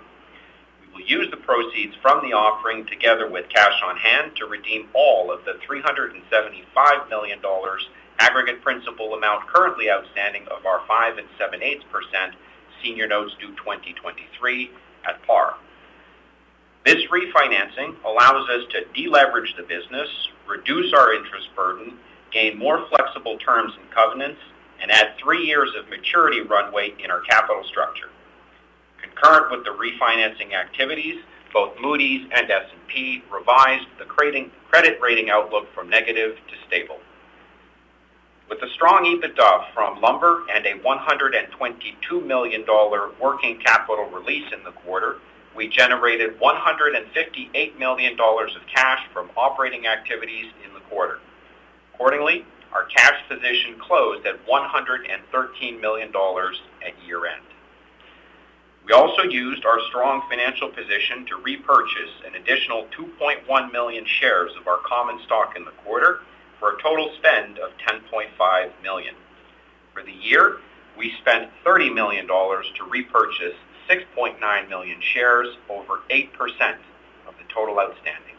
Will 0.97 1.05
use 1.05 1.29
the 1.29 1.37
proceeds 1.37 1.95
from 2.01 2.21
the 2.21 2.33
offering 2.33 2.85
together 2.87 3.29
with 3.29 3.49
cash 3.49 3.79
on 3.85 3.97
hand 3.97 4.35
to 4.37 4.45
redeem 4.47 4.89
all 4.93 5.31
of 5.31 5.45
the 5.45 5.59
375 5.65 7.09
million 7.09 7.39
dollars 7.41 7.87
aggregate 8.19 8.63
principal 8.63 9.13
amount 9.13 9.47
currently 9.47 9.91
outstanding 9.91 10.47
of 10.47 10.65
our 10.65 10.81
5 10.87 11.19
and 11.19 11.27
7/8% 11.37 12.33
senior 12.81 13.05
notes 13.05 13.35
due 13.39 13.53
2023 13.57 14.71
at 15.05 15.21
par. 15.27 15.57
This 16.83 17.05
refinancing 17.11 17.95
allows 18.03 18.49
us 18.49 18.65
to 18.71 18.85
deleverage 18.95 19.55
the 19.55 19.63
business, 19.63 20.09
reduce 20.47 20.93
our 20.93 21.13
interest 21.13 21.55
burden, 21.55 21.99
gain 22.31 22.57
more 22.57 22.87
flexible 22.87 23.37
terms 23.37 23.73
and 23.79 23.91
covenants, 23.91 24.41
and 24.81 24.91
add 24.91 25.15
three 25.17 25.45
years 25.45 25.75
of 25.75 25.89
maturity 25.89 26.41
runway 26.41 26.95
in 26.97 27.11
our 27.11 27.21
capital 27.21 27.63
structure. 27.65 28.09
Concurrent 29.19 29.51
with 29.51 29.63
the 29.63 29.71
refinancing 29.71 30.53
activities, 30.53 31.23
both 31.53 31.73
Moody's 31.79 32.27
and 32.35 32.49
S&P 32.49 33.23
revised 33.31 33.87
the 33.97 34.05
credit 34.05 34.99
rating 35.01 35.29
outlook 35.29 35.73
from 35.73 35.89
negative 35.89 36.35
to 36.35 36.53
stable. 36.67 36.99
With 38.49 38.61
a 38.61 38.69
strong 38.69 39.05
EBITDA 39.05 39.73
from 39.73 40.01
lumber 40.01 40.45
and 40.53 40.65
a 40.65 40.75
122 40.83 42.21
million 42.21 42.65
dollar 42.65 43.09
working 43.19 43.59
capital 43.59 44.05
release 44.05 44.45
in 44.53 44.63
the 44.63 44.71
quarter, 44.71 45.17
we 45.55 45.67
generated 45.67 46.39
158 46.39 47.79
million 47.79 48.15
dollars 48.15 48.55
of 48.55 48.61
cash 48.73 48.99
from 49.11 49.29
operating 49.35 49.87
activities 49.87 50.45
in 50.65 50.73
the 50.73 50.79
quarter. 50.81 51.19
Accordingly, 51.93 52.45
our 52.71 52.85
cash 52.85 53.27
position 53.27 53.79
closed 53.79 54.25
at 54.27 54.35
113 54.47 55.81
million 55.81 56.11
dollars 56.11 56.61
at 56.85 56.93
year-end. 57.05 57.43
We 58.87 58.93
also 58.93 59.23
used 59.23 59.65
our 59.65 59.81
strong 59.89 60.21
financial 60.29 60.69
position 60.69 61.25
to 61.25 61.35
repurchase 61.35 62.21
an 62.25 62.35
additional 62.35 62.87
2.1 62.97 63.71
million 63.73 64.05
shares 64.05 64.53
of 64.57 64.65
our 64.65 64.77
common 64.77 65.19
stock 65.25 65.57
in 65.57 65.65
the 65.65 65.71
quarter 65.71 66.21
for 66.57 66.73
a 66.73 66.81
total 66.81 67.11
spend 67.17 67.59
of 67.59 67.71
10.5 67.85 68.71
million. 68.81 69.13
For 69.93 70.03
the 70.03 70.13
year, 70.13 70.59
we 70.97 71.13
spent 71.19 71.51
30 71.65 71.89
million 71.89 72.27
dollars 72.27 72.65
to 72.77 72.85
repurchase 72.85 73.55
6.9 73.89 74.69
million 74.69 75.01
shares, 75.01 75.49
over 75.69 75.99
8% 76.09 76.29
of 77.27 77.33
the 77.37 77.53
total 77.53 77.81
outstanding. 77.81 78.35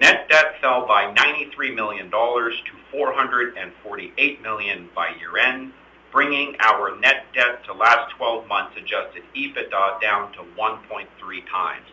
Net 0.00 0.30
debt 0.30 0.54
fell 0.62 0.86
by 0.86 1.12
93 1.12 1.74
million 1.74 2.08
dollars 2.08 2.54
to 2.64 2.72
448 2.90 4.42
million 4.42 4.88
by 4.94 5.10
year-end, 5.20 5.72
bringing 6.16 6.56
our 6.60 6.98
net 7.00 7.26
debt 7.34 7.62
to 7.62 7.74
last 7.74 8.10
12 8.16 8.48
months 8.48 8.74
adjusted 8.78 9.22
EBITDA 9.36 10.00
down 10.00 10.32
to 10.32 10.38
1.3 10.58 11.06
times. 11.52 11.90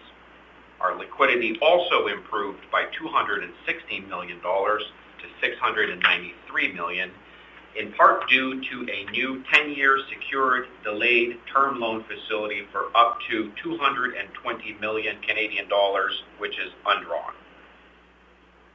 Our 0.79 0.97
liquidity 0.97 1.59
also 1.61 2.07
improved 2.07 2.61
by 2.71 2.85
216 2.97 4.07
million 4.07 4.39
dollars 4.39 4.81
to 5.19 5.27
693 5.45 6.71
million, 6.71 7.11
in 7.77 7.91
part 7.91 8.29
due 8.29 8.63
to 8.63 8.89
a 8.89 9.11
new 9.11 9.43
10-year 9.53 9.99
secured 10.07 10.67
delayed 10.85 11.37
term 11.53 11.81
loan 11.81 12.05
facility 12.05 12.65
for 12.71 12.95
up 12.95 13.17
to 13.29 13.51
220 13.61 14.73
million 14.79 15.17
Canadian 15.27 15.67
dollars, 15.67 16.23
which 16.37 16.57
is 16.59 16.71
undrawn. 16.85 17.33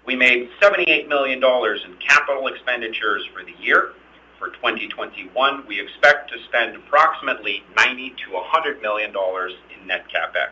We 0.04 0.14
made 0.14 0.50
78 0.60 1.08
million 1.08 1.40
dollars 1.40 1.80
in 1.86 1.96
capital 2.06 2.48
expenditures 2.48 3.26
for 3.32 3.42
the 3.42 3.54
year. 3.58 3.94
For 4.38 4.50
2021, 4.50 5.64
we 5.66 5.80
expect 5.80 6.30
to 6.30 6.36
spend 6.44 6.76
approximately 6.76 7.64
90 7.76 8.14
million-100 8.30 8.80
million 8.80 9.12
dollars 9.12 9.52
in 9.74 9.86
net 9.86 10.06
CapEx. 10.08 10.50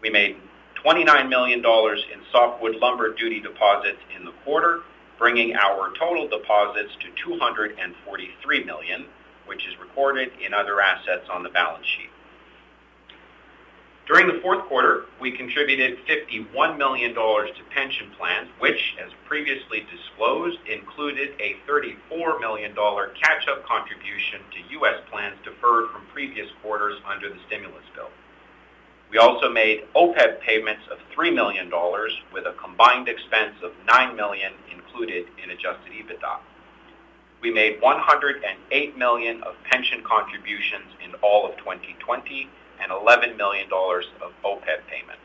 We 0.00 0.08
made 0.08 0.36
29 0.82 1.28
million 1.28 1.60
dollars 1.60 2.02
in 2.12 2.20
softwood 2.32 2.76
lumber 2.76 3.12
duty 3.12 3.40
deposits 3.40 4.00
in 4.16 4.24
the 4.24 4.32
quarter, 4.42 4.80
bringing 5.18 5.54
our 5.54 5.92
total 5.98 6.28
deposits 6.28 6.92
to 7.00 7.08
243 7.22 8.64
million, 8.64 9.06
which 9.44 9.66
is 9.66 9.78
recorded 9.78 10.30
in 10.42 10.54
other 10.54 10.80
assets 10.80 11.28
on 11.30 11.42
the 11.42 11.50
balance 11.50 11.86
sheet. 11.86 12.10
During 14.06 14.28
the 14.28 14.40
fourth 14.40 14.64
quarter, 14.66 15.06
we 15.20 15.32
contributed 15.32 15.98
51 16.06 16.78
million 16.78 17.12
dollars 17.12 17.50
to 17.58 17.64
pension 17.74 18.12
plans, 18.16 18.48
which, 18.60 18.94
as 19.04 19.10
previously 19.26 19.84
disclosed, 19.90 20.58
included 20.68 21.30
a 21.40 21.56
34 21.66 22.38
million 22.38 22.72
dollar 22.72 23.08
catch-up 23.20 23.66
contribution 23.66 24.42
to 24.52 24.74
U.S. 24.74 25.00
plans 25.10 25.34
deferred 25.42 25.90
from 25.90 26.06
previous 26.12 26.46
quarters 26.62 27.00
under 27.04 27.28
the 27.28 27.38
stimulus 27.48 27.82
bill. 27.96 28.10
We 29.10 29.18
also 29.18 29.50
made 29.50 29.82
OPEB 29.96 30.40
payments 30.40 30.82
of 30.88 30.98
3 31.12 31.32
million 31.32 31.68
dollars 31.68 32.16
with 32.32 32.46
a 32.46 32.52
combined 32.62 33.08
expense 33.08 33.56
of 33.64 33.72
9 33.88 34.14
million 34.14 34.52
included 34.72 35.26
in 35.42 35.50
adjusted 35.50 35.90
EBITDA. 35.90 36.38
We 37.42 37.50
made 37.50 37.82
108 37.82 38.96
million 38.96 39.42
of 39.42 39.56
pension 39.64 40.04
contributions 40.04 40.94
in 41.04 41.14
all 41.22 41.44
of 41.44 41.56
2020 41.58 42.48
and 42.82 42.92
11 42.92 43.36
million 43.36 43.68
dollars 43.68 44.06
of 44.20 44.32
OPEB 44.44 44.86
payments. 44.88 45.22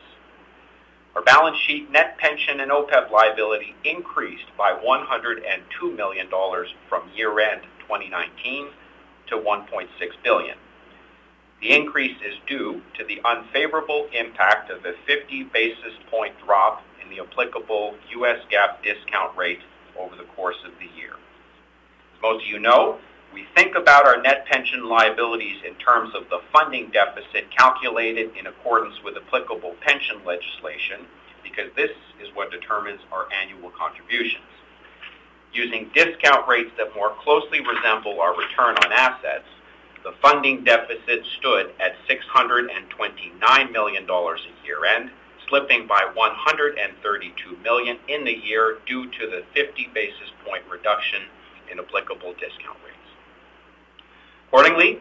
Our 1.14 1.22
balance 1.22 1.58
sheet 1.58 1.90
net 1.90 2.16
pension 2.18 2.60
and 2.60 2.70
OPEB 2.70 3.10
liability 3.10 3.74
increased 3.84 4.46
by 4.56 4.72
102 4.72 5.90
million 5.92 6.30
dollars 6.30 6.72
from 6.88 7.02
year-end 7.14 7.62
2019 7.80 8.68
to 9.28 9.36
1.6 9.36 9.88
billion. 10.24 10.56
The 11.60 11.72
increase 11.72 12.16
is 12.26 12.34
due 12.46 12.82
to 12.98 13.04
the 13.04 13.20
unfavorable 13.24 14.08
impact 14.12 14.70
of 14.70 14.84
a 14.84 14.94
50 15.06 15.44
basis 15.44 15.92
point 16.10 16.34
drop 16.44 16.82
in 17.02 17.08
the 17.08 17.22
applicable 17.22 17.94
U.S. 18.12 18.40
GAAP 18.50 18.82
discount 18.82 19.36
rate 19.36 19.60
over 19.98 20.16
the 20.16 20.24
course 20.24 20.56
of 20.66 20.72
the 20.78 20.88
year. 20.98 21.12
As 21.12 22.22
most 22.22 22.44
of 22.44 22.50
you 22.50 22.58
know, 22.58 22.98
we 23.32 23.46
think 23.54 23.74
about 23.74 24.06
our 24.06 24.20
net 24.20 24.46
pension 24.46 24.88
liabilities 24.88 25.56
in 25.66 25.74
terms 25.76 26.14
of 26.14 26.28
the 26.28 26.40
funding 26.52 26.90
deficit 26.90 27.50
calculated 27.50 28.30
in 28.38 28.46
accordance 28.46 29.02
with 29.02 29.16
applicable 29.16 29.74
pension 29.80 30.16
legislation, 30.24 31.06
because 31.42 31.70
this 31.74 31.90
is 32.22 32.28
what 32.34 32.50
determines 32.50 33.00
our 33.10 33.26
annual 33.32 33.70
contributions. 33.70 34.44
Using 35.52 35.90
discount 35.94 36.46
rates 36.48 36.70
that 36.78 36.94
more 36.94 37.14
closely 37.22 37.60
resemble 37.60 38.20
our 38.20 38.36
return 38.36 38.76
on 38.84 38.92
assets, 38.92 39.48
the 40.04 40.12
funding 40.20 40.64
deficit 40.64 41.24
stood 41.38 41.72
at 41.80 41.94
629 42.08 43.72
million 43.72 44.06
dollars 44.06 44.40
at 44.46 44.66
year-end, 44.66 45.10
slipping 45.48 45.86
by 45.86 46.10
132 46.14 47.56
million 47.62 47.98
in 48.08 48.24
the 48.24 48.32
year 48.32 48.78
due 48.86 49.06
to 49.10 49.26
the 49.30 49.44
50 49.54 49.90
basis 49.94 50.30
point 50.44 50.62
reduction 50.70 51.22
in 51.70 51.78
applicable 51.78 52.32
discount 52.34 52.78
rates. 52.84 52.91
Accordingly, 54.52 54.98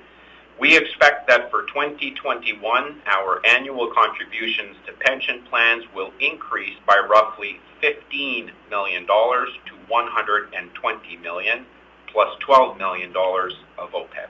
we 0.62 0.77
expect 0.77 1.27
that 1.27 1.51
for 1.51 1.63
2021, 1.63 3.01
our 3.05 3.46
annual 3.46 3.91
contributions 3.93 4.77
to 4.86 4.93
pension 4.93 5.43
plans 5.50 5.84
will 5.93 6.13
increase 6.22 6.77
by 6.88 6.98
roughly 7.10 7.60
15 7.81 8.50
million 8.70 9.05
dollars 9.05 9.50
to 9.65 9.74
$120 9.91 11.22
million, 11.22 11.65
plus 12.08 12.29
$12 12.48 12.77
million 12.77 13.09
of 13.09 13.92
OPEB. 13.92 14.29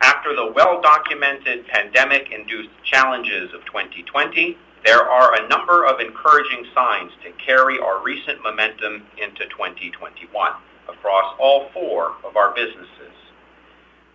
After 0.00 0.36
the 0.36 0.52
well-documented 0.54 1.66
pandemic-induced 1.66 2.70
challenges 2.84 3.52
of 3.52 3.64
2020, 3.64 4.56
there 4.86 5.02
are 5.02 5.34
a 5.34 5.48
number 5.48 5.84
of 5.84 5.98
encouraging 5.98 6.66
signs 6.72 7.10
to 7.24 7.32
carry 7.44 7.80
our 7.80 8.00
recent 8.00 8.44
momentum 8.44 9.02
into 9.20 9.44
2021 9.48 10.52
across 10.88 11.34
all 11.40 11.68
four 11.72 12.14
of 12.24 12.36
our 12.36 12.54
businesses. 12.54 13.23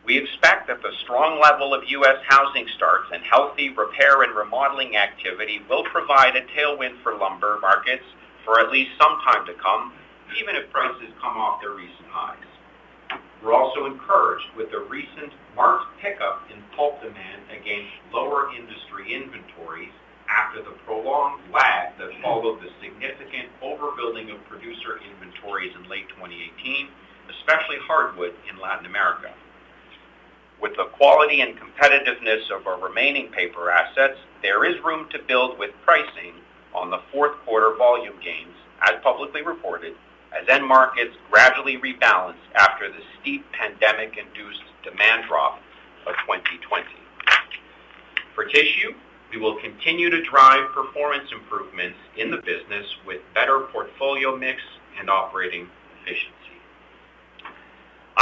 We 0.05 0.17
expect 0.17 0.67
that 0.67 0.81
the 0.81 0.91
strong 1.03 1.39
level 1.39 1.73
of 1.73 1.83
U.S. 1.88 2.17
housing 2.27 2.67
starts 2.75 3.09
and 3.13 3.21
healthy 3.23 3.69
repair 3.69 4.23
and 4.23 4.35
remodeling 4.35 4.97
activity 4.97 5.62
will 5.69 5.83
provide 5.83 6.35
a 6.35 6.41
tailwind 6.57 7.01
for 7.03 7.15
lumber 7.15 7.59
markets 7.62 8.05
for 8.45 8.59
at 8.59 8.71
least 8.71 8.91
some 8.97 9.19
time 9.21 9.45
to 9.45 9.53
come, 9.53 9.93
even 10.39 10.55
if 10.55 10.71
prices 10.71 11.13
come 11.21 11.38
off 11.38 11.62
their 11.62 11.71
recent 11.71 12.07
highs. 12.09 12.38
We're 13.43 13.53
also 13.53 13.85
encouraged 13.85 14.47
with 14.57 14.71
the 14.71 14.79
recent 14.79 15.31
marked 15.55 15.99
pickup 16.01 16.43
in 16.51 16.62
pulp 16.75 17.01
demand 17.01 17.43
against 17.51 17.91
lower 18.12 18.51
industry 18.55 19.13
inventories 19.13 19.93
after 20.29 20.62
the 20.62 20.75
prolonged 20.85 21.41
lag 21.53 21.97
that 21.97 22.09
followed 22.21 22.62
the 22.62 22.69
significant 22.81 23.49
overbuilding 23.63 24.33
of 24.33 24.43
producer 24.45 24.99
inventories 25.01 25.73
in 25.75 25.89
late 25.89 26.07
2018, 26.09 26.89
especially 27.29 27.77
hardwood 27.88 28.33
in 28.49 28.59
Latin 28.59 28.85
America. 28.85 29.33
With 30.62 30.76
the 30.76 30.86
quality 30.86 31.39
and 31.39 31.58
competitiveness 31.58 32.52
of 32.52 32.67
our 32.67 32.80
remaining 32.80 33.30
paper 33.30 33.72
assets, 33.72 34.19
there 34.41 34.65
is 34.65 34.84
room 34.84 35.08
to 35.12 35.19
build 35.19 35.58
with 35.58 35.72
pricing 35.86 36.34
on 36.74 36.89
the 36.89 37.00
fourth 37.12 37.38
quarter 37.45 37.76
volume 37.78 38.15
gains, 38.22 38.56
as 38.82 39.02
publicly 39.02 39.41
reported, 39.41 39.95
as 40.38 40.48
end 40.50 40.65
markets 40.65 41.15
gradually 41.32 41.78
rebalance 41.78 42.36
after 42.56 42.89
the 42.89 43.02
steep 43.19 43.45
pandemic-induced 43.54 44.63
demand 44.84 45.26
drop 45.28 45.62
of 46.06 46.15
2020. 46.26 46.86
For 48.36 48.43
tissue, 48.45 48.93
we 49.32 49.39
will 49.39 49.56
continue 49.62 50.10
to 50.10 50.22
drive 50.24 50.72
performance 50.74 51.32
improvements 51.32 51.98
in 52.17 52.32
the 52.32 52.38
business 52.38 52.86
with 53.06 53.22
better 53.34 53.62
portfolio 53.72 54.36
mix 54.36 54.62
and 55.00 55.10
operating 55.10 55.69
efficiency. 56.02 56.38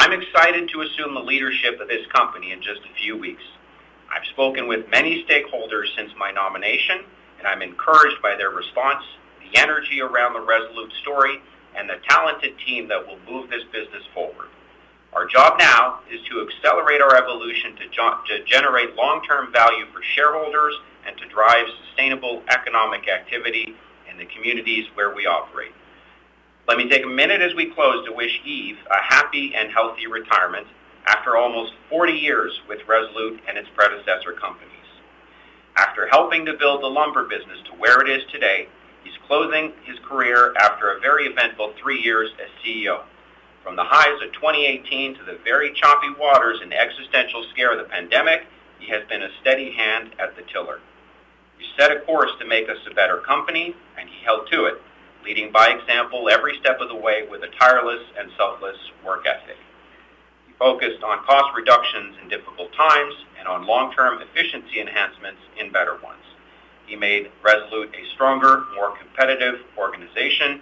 I'm 0.08 0.22
excited 0.22 0.70
to 0.70 0.84
assume 0.84 1.16
the 1.16 1.20
leadership 1.20 1.82
of 1.82 1.90
this 1.90 2.08
company 2.08 2.54
in 2.54 2.62
just 2.62 2.80
a 2.80 2.96
few 2.98 3.18
weeks. 3.18 3.44
I've 4.10 4.26
spoken 4.28 4.66
with 4.66 4.90
many 4.90 5.26
stakeholders 5.26 5.94
since 5.98 6.14
my 6.18 6.32
nomination, 6.32 7.00
and 7.40 7.46
I'm 7.46 7.62
encouraged 7.62 8.22
by 8.22 8.38
their 8.38 8.52
response, 8.52 9.04
the 9.44 9.60
energy 9.60 10.00
around 10.00 10.32
the 10.32 10.40
Resolute 10.40 10.94
story, 11.02 11.42
and 11.76 11.90
the 11.90 11.98
talented 12.08 12.54
team 12.66 12.88
that 12.88 13.06
will 13.06 13.20
move 13.30 13.50
this 13.50 13.66
business 13.74 14.04
forward. 14.14 14.48
Our 15.12 15.28
job 15.28 15.60
now 15.60 16.00
is 16.10 16.22
to 16.30 16.40
accelerate 16.40 17.02
our 17.02 17.18
evolution 17.18 17.76
to 17.76 18.44
generate 18.46 18.96
long-term 18.96 19.52
value 19.52 19.88
for 19.92 20.02
shareholders 20.16 20.80
and 21.06 21.18
to 21.18 21.28
drive 21.28 21.66
sustainable 21.86 22.44
economic 22.48 23.10
activity 23.10 23.76
in 24.10 24.18
the 24.18 24.26
communities 24.28 24.86
where 24.94 25.14
we 25.14 25.26
operate. 25.26 25.74
Let 26.68 26.78
me 26.78 26.90
take 26.90 27.06
a 27.06 27.08
minute 27.08 27.42
as 27.42 27.56
we 27.56 27.72
close 27.72 28.06
to 28.06 28.12
wish 28.12 28.42
Yves 28.46 28.78
a 28.92 29.02
happy 29.02 29.54
and 29.56 29.72
healthy 29.72 30.08
retirement 30.08 30.68
after 31.08 31.38
almost 31.38 31.74
40 31.90 32.14
years 32.14 32.60
with 32.68 32.88
Resolute 32.88 33.40
and 33.48 33.58
its 33.58 33.70
predecessor 33.74 34.34
companies. 34.34 34.74
After 35.78 36.08
helping 36.08 36.46
to 36.46 36.54
build 36.54 36.82
the 36.82 36.88
lumber 36.88 37.24
business 37.24 37.60
to 37.66 37.72
where 37.72 38.02
it 38.02 38.10
is 38.10 38.24
today, 38.32 38.68
He's 39.08 39.18
closing 39.26 39.72
his 39.86 39.98
career 40.00 40.54
after 40.60 40.92
a 40.92 41.00
very 41.00 41.28
eventful 41.28 41.74
three 41.82 42.02
years 42.02 42.30
as 42.44 42.50
CEO. 42.62 43.04
From 43.64 43.78
the 43.78 43.86
highs 43.86 44.22
of 44.22 44.34
2018 44.34 45.16
to 45.16 45.24
the 45.24 45.40
very 45.46 45.72
choppy 45.74 46.10
waters 46.20 46.60
and 46.62 46.74
existential 46.74 47.46
scare 47.52 47.72
of 47.72 47.78
the 47.78 47.86
pandemic, 47.86 48.48
he 48.80 48.88
has 48.88 49.08
been 49.08 49.24
a 49.24 49.30
steady 49.40 49.72
hand 49.72 50.12
at 50.20 50.36
the 50.36 50.42
tiller. 50.42 50.82
He 51.58 51.66
set 51.80 51.96
a 51.96 52.02
course 52.02 52.32
to 52.40 52.46
make 52.46 52.68
us 52.68 52.80
a 52.86 52.94
better 52.94 53.20
company, 53.20 53.78
and 53.98 54.10
he 54.10 54.26
held 54.26 54.52
to 54.52 54.66
it, 54.66 54.82
leading 55.28 55.52
by 55.52 55.68
example 55.68 56.30
every 56.30 56.58
step 56.62 56.80
of 56.80 56.88
the 56.88 56.96
way 56.96 57.28
with 57.30 57.44
a 57.44 57.50
tireless 57.60 58.02
and 58.18 58.32
selfless 58.38 58.78
work 59.06 59.26
ethic. 59.28 59.58
He 60.48 60.54
focused 60.58 61.04
on 61.04 61.26
cost 61.26 61.54
reductions 61.54 62.16
in 62.24 62.30
difficult 62.30 62.72
times 62.74 63.14
and 63.38 63.46
on 63.46 63.68
long-term 63.68 64.22
efficiency 64.22 64.80
enhancements 64.80 65.42
in 65.60 65.70
better 65.70 66.00
ones. 66.02 66.24
He 66.86 66.96
made 66.96 67.30
Resolute 67.44 67.94
a 67.94 68.10
stronger, 68.14 68.64
more 68.74 68.98
competitive 68.98 69.60
organization. 69.78 70.62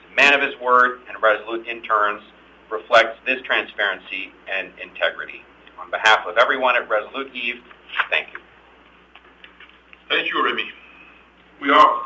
He's 0.00 0.12
a 0.12 0.16
man 0.16 0.32
of 0.32 0.40
his 0.40 0.58
word, 0.62 1.00
and 1.08 1.22
Resolute, 1.22 1.66
in 1.66 1.82
turn, 1.82 2.22
reflects 2.70 3.18
this 3.26 3.42
transparency 3.42 4.32
and 4.50 4.72
integrity. 4.82 5.42
On 5.78 5.90
behalf 5.90 6.26
of 6.26 6.38
everyone 6.38 6.74
at 6.74 6.88
Resolute, 6.88 7.30
Yves, 7.34 7.60
thank 8.08 8.32
you. 8.32 8.38
Thank 10.08 10.32
you, 10.32 10.42
Remi. 10.42 10.70
We 11.60 11.70
are 11.70 12.02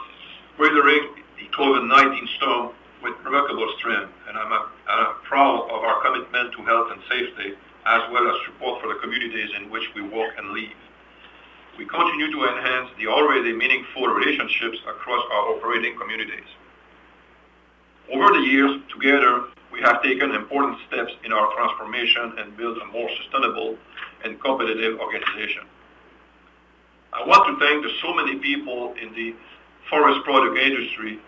weathering 0.58 1.19
the 1.40 1.48
COVID-19 1.56 2.28
storm 2.36 2.74
with 3.02 3.14
remarkable 3.24 3.72
strength, 3.78 4.12
and 4.28 4.36
I'm, 4.36 4.52
uh, 4.52 4.66
I'm 4.88 5.14
proud 5.24 5.70
of 5.70 5.80
our 5.82 6.02
commitment 6.02 6.52
to 6.52 6.62
health 6.64 6.92
and 6.92 7.00
safety, 7.08 7.56
as 7.86 8.02
well 8.12 8.28
as 8.28 8.36
support 8.44 8.82
for 8.82 8.92
the 8.92 9.00
communities 9.00 9.48
in 9.56 9.70
which 9.70 9.84
we 9.94 10.02
work 10.02 10.34
and 10.36 10.50
live. 10.52 10.76
we 11.78 11.86
continue 11.86 12.30
to 12.30 12.44
enhance 12.44 12.90
the 12.98 13.06
already 13.06 13.54
meaningful 13.54 14.06
relationships 14.06 14.76
across 14.86 15.24
our 15.32 15.56
operating 15.56 15.96
communities. 15.96 16.50
Over 18.12 18.28
the 18.36 18.44
years, 18.44 18.82
together, 18.92 19.44
we 19.72 19.80
have 19.80 20.02
taken 20.02 20.34
important 20.34 20.76
steps 20.88 21.12
in 21.24 21.32
our 21.32 21.48
transformation 21.54 22.34
and 22.36 22.54
built 22.54 22.76
a 22.82 22.86
more 22.86 23.08
sustainable 23.22 23.78
and 24.24 24.38
competitive 24.42 25.00
organization. 25.00 25.62
I 27.14 27.26
want 27.26 27.48
to 27.48 27.64
thank 27.64 27.82
the 27.82 27.90
so 28.02 28.12
many 28.12 28.36
people 28.36 28.94
in 29.00 29.14
the 29.14 29.34
forest 29.88 30.22
product 30.24 30.58
industry 30.58 31.18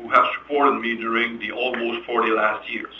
who 0.00 0.08
have 0.10 0.24
supported 0.38 0.80
me 0.80 0.96
during 0.96 1.38
the 1.38 1.52
almost 1.52 2.06
40 2.06 2.30
last 2.32 2.68
years. 2.70 2.94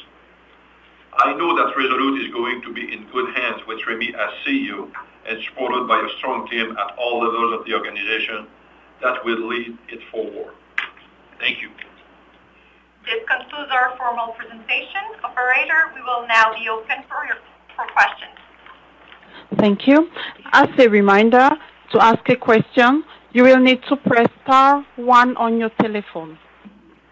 I 1.14 1.34
know 1.34 1.56
that 1.56 1.76
Resolute 1.76 2.22
is 2.22 2.32
going 2.32 2.62
to 2.62 2.72
be 2.72 2.92
in 2.92 3.06
good 3.12 3.34
hands 3.34 3.60
with 3.66 3.80
Remi 3.86 4.14
as 4.14 4.30
CEO 4.46 4.90
and 5.26 5.42
supported 5.48 5.88
by 5.88 5.98
a 5.98 6.08
strong 6.18 6.48
team 6.48 6.72
at 6.72 6.96
all 6.96 7.20
levels 7.20 7.58
of 7.58 7.66
the 7.66 7.74
organization 7.74 8.46
that 9.02 9.24
will 9.24 9.48
lead 9.48 9.76
it 9.88 10.00
forward. 10.10 10.54
Thank 11.38 11.62
you. 11.62 11.70
This 13.04 13.24
concludes 13.26 13.70
our 13.72 13.96
formal 13.96 14.34
presentation. 14.34 15.00
Operator, 15.24 15.90
we 15.94 16.02
will 16.02 16.26
now 16.28 16.52
be 16.54 16.68
open 16.68 17.02
for 17.08 17.24
your 17.26 17.36
for 17.74 17.86
questions. 17.92 18.36
Thank 19.56 19.86
you. 19.86 20.08
As 20.52 20.68
a 20.78 20.88
reminder, 20.88 21.50
to 21.92 22.02
ask 22.02 22.28
a 22.28 22.36
question, 22.36 23.04
you 23.32 23.42
will 23.42 23.58
need 23.58 23.82
to 23.88 23.96
press 23.96 24.28
star 24.44 24.86
one 24.96 25.36
on 25.36 25.58
your 25.58 25.70
telephone. 25.80 26.38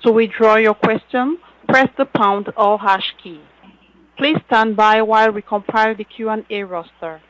To 0.03 0.13
withdraw 0.13 0.57
your 0.57 0.75
question, 0.75 1.39
press 1.69 1.89
the 1.99 2.05
pound 2.05 2.53
or 2.57 2.79
hash 2.79 3.15
key. 3.23 3.41
Please 4.17 4.39
stand 4.47 4.77
by 4.77 5.03
while 5.03 5.33
we 5.33 5.43
compile 5.43 5.95
the 5.95 6.05
Q&A 6.05 6.63
roster. 6.65 7.21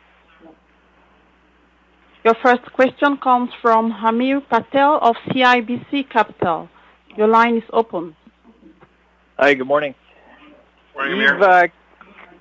Your 2.25 2.35
first 2.43 2.71
question 2.73 3.17
comes 3.17 3.51
from 3.63 3.91
Hamir 3.91 4.41
Patel 4.41 4.99
of 5.01 5.17
CIBC 5.29 6.11
Capital. 6.11 6.69
Your 7.17 7.29
line 7.29 7.57
is 7.57 7.65
open. 7.73 8.17
Hi, 9.39 9.55
good 9.55 9.67
morning. 9.67 9.95
Morning, 10.95 11.17
Hamir. 11.17 11.71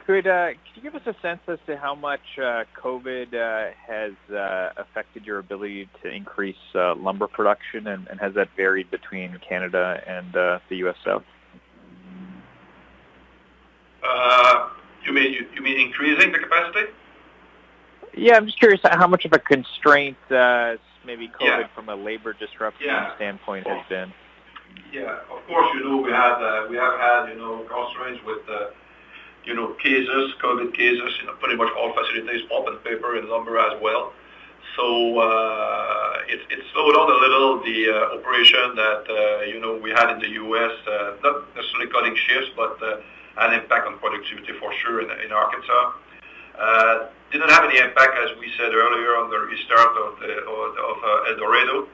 Could 0.06 0.26
you 0.26 0.56
give 0.90 0.96
us 0.96 1.06
a 1.06 1.22
sense 1.22 1.42
as 1.48 1.60
to 1.66 1.76
how 1.76 1.94
much 1.94 2.22
uh, 2.38 2.64
COVID 2.82 3.34
uh, 3.34 3.72
has 3.86 4.14
uh, 4.34 4.70
affected 4.78 5.26
your 5.26 5.40
ability 5.40 5.90
to 6.02 6.10
increase 6.10 6.56
lumber 6.74 7.28
production, 7.28 7.88
and 7.88 8.08
has 8.22 8.34
that 8.36 8.48
varied 8.56 8.90
between 8.90 9.38
Canada 9.48 10.02
and 10.08 10.32
the 10.32 10.76
U.S. 10.78 10.96
South? 11.04 11.24
You 15.06 15.14
mean 15.14 15.36
you 15.56 15.62
mean 15.62 15.80
increasing 15.80 16.32
the 16.34 16.40
capacity? 16.40 16.92
Yeah, 18.14 18.36
I'm 18.36 18.46
just 18.46 18.60
curious 18.60 18.82
how 18.84 19.08
much 19.08 19.26
of 19.26 19.34
a 19.34 19.40
constraint 19.40 20.18
maybe 20.30 21.28
COVID- 21.30 21.42
Yeah. 21.42 21.68
from 21.76 21.88
a 21.90 21.96
labor 21.96 22.34
disruption 22.34 22.88
Yeah. 22.88 23.16
standpoint 23.16 23.68
has 23.68 23.86
been. 23.88 24.14
Yeah. 24.92 25.20
Of 25.32 25.48
course, 25.48 25.68
you 25.74 25.84
know, 25.84 25.98
we 25.98 26.12
have 26.12 26.40
had, 26.40 27.30
you 27.30 27.36
know, 27.36 27.66
constraints 27.70 28.24
with, 28.26 28.40
you 29.48 29.56
know, 29.56 29.74
cases, 29.82 30.34
COVID 30.44 30.76
cases, 30.76 31.12
you 31.20 31.26
know, 31.26 31.34
pretty 31.40 31.56
much 31.56 31.72
all 31.80 31.94
facilities, 31.96 32.44
pulp 32.50 32.68
and 32.68 32.84
paper 32.84 33.18
and 33.18 33.30
lumber 33.30 33.58
as 33.58 33.82
well. 33.82 34.12
So 34.76 35.18
uh, 35.18 36.22
it 36.28 36.42
it 36.52 36.60
slowed 36.72 36.94
down 36.94 37.10
a 37.10 37.20
little 37.26 37.64
the 37.64 37.80
uh, 37.90 38.18
operation 38.20 38.76
that, 38.76 39.04
uh, 39.10 39.46
you 39.48 39.60
know, 39.60 39.80
we 39.80 39.90
had 39.90 40.12
in 40.12 40.20
the 40.20 40.30
U.S., 40.46 40.74
uh, 40.86 41.16
not 41.24 41.56
necessarily 41.56 41.90
cutting 41.90 42.16
shifts, 42.16 42.52
but 42.56 42.78
an 43.38 43.54
impact 43.54 43.88
on 43.88 43.98
productivity 43.98 44.54
for 44.60 44.72
sure 44.84 45.02
in 45.02 45.32
Arkansas. 45.32 45.94
Didn't 47.32 47.50
have 47.50 47.66
any 47.66 47.80
impact, 47.80 48.14
as 48.24 48.38
we 48.40 48.48
said 48.58 48.72
earlier, 48.72 49.18
on 49.18 49.30
the 49.30 49.40
restart 49.50 49.94
of 50.06 50.14
of 50.22 50.98
El 51.32 51.36
Dorado. 51.42 51.88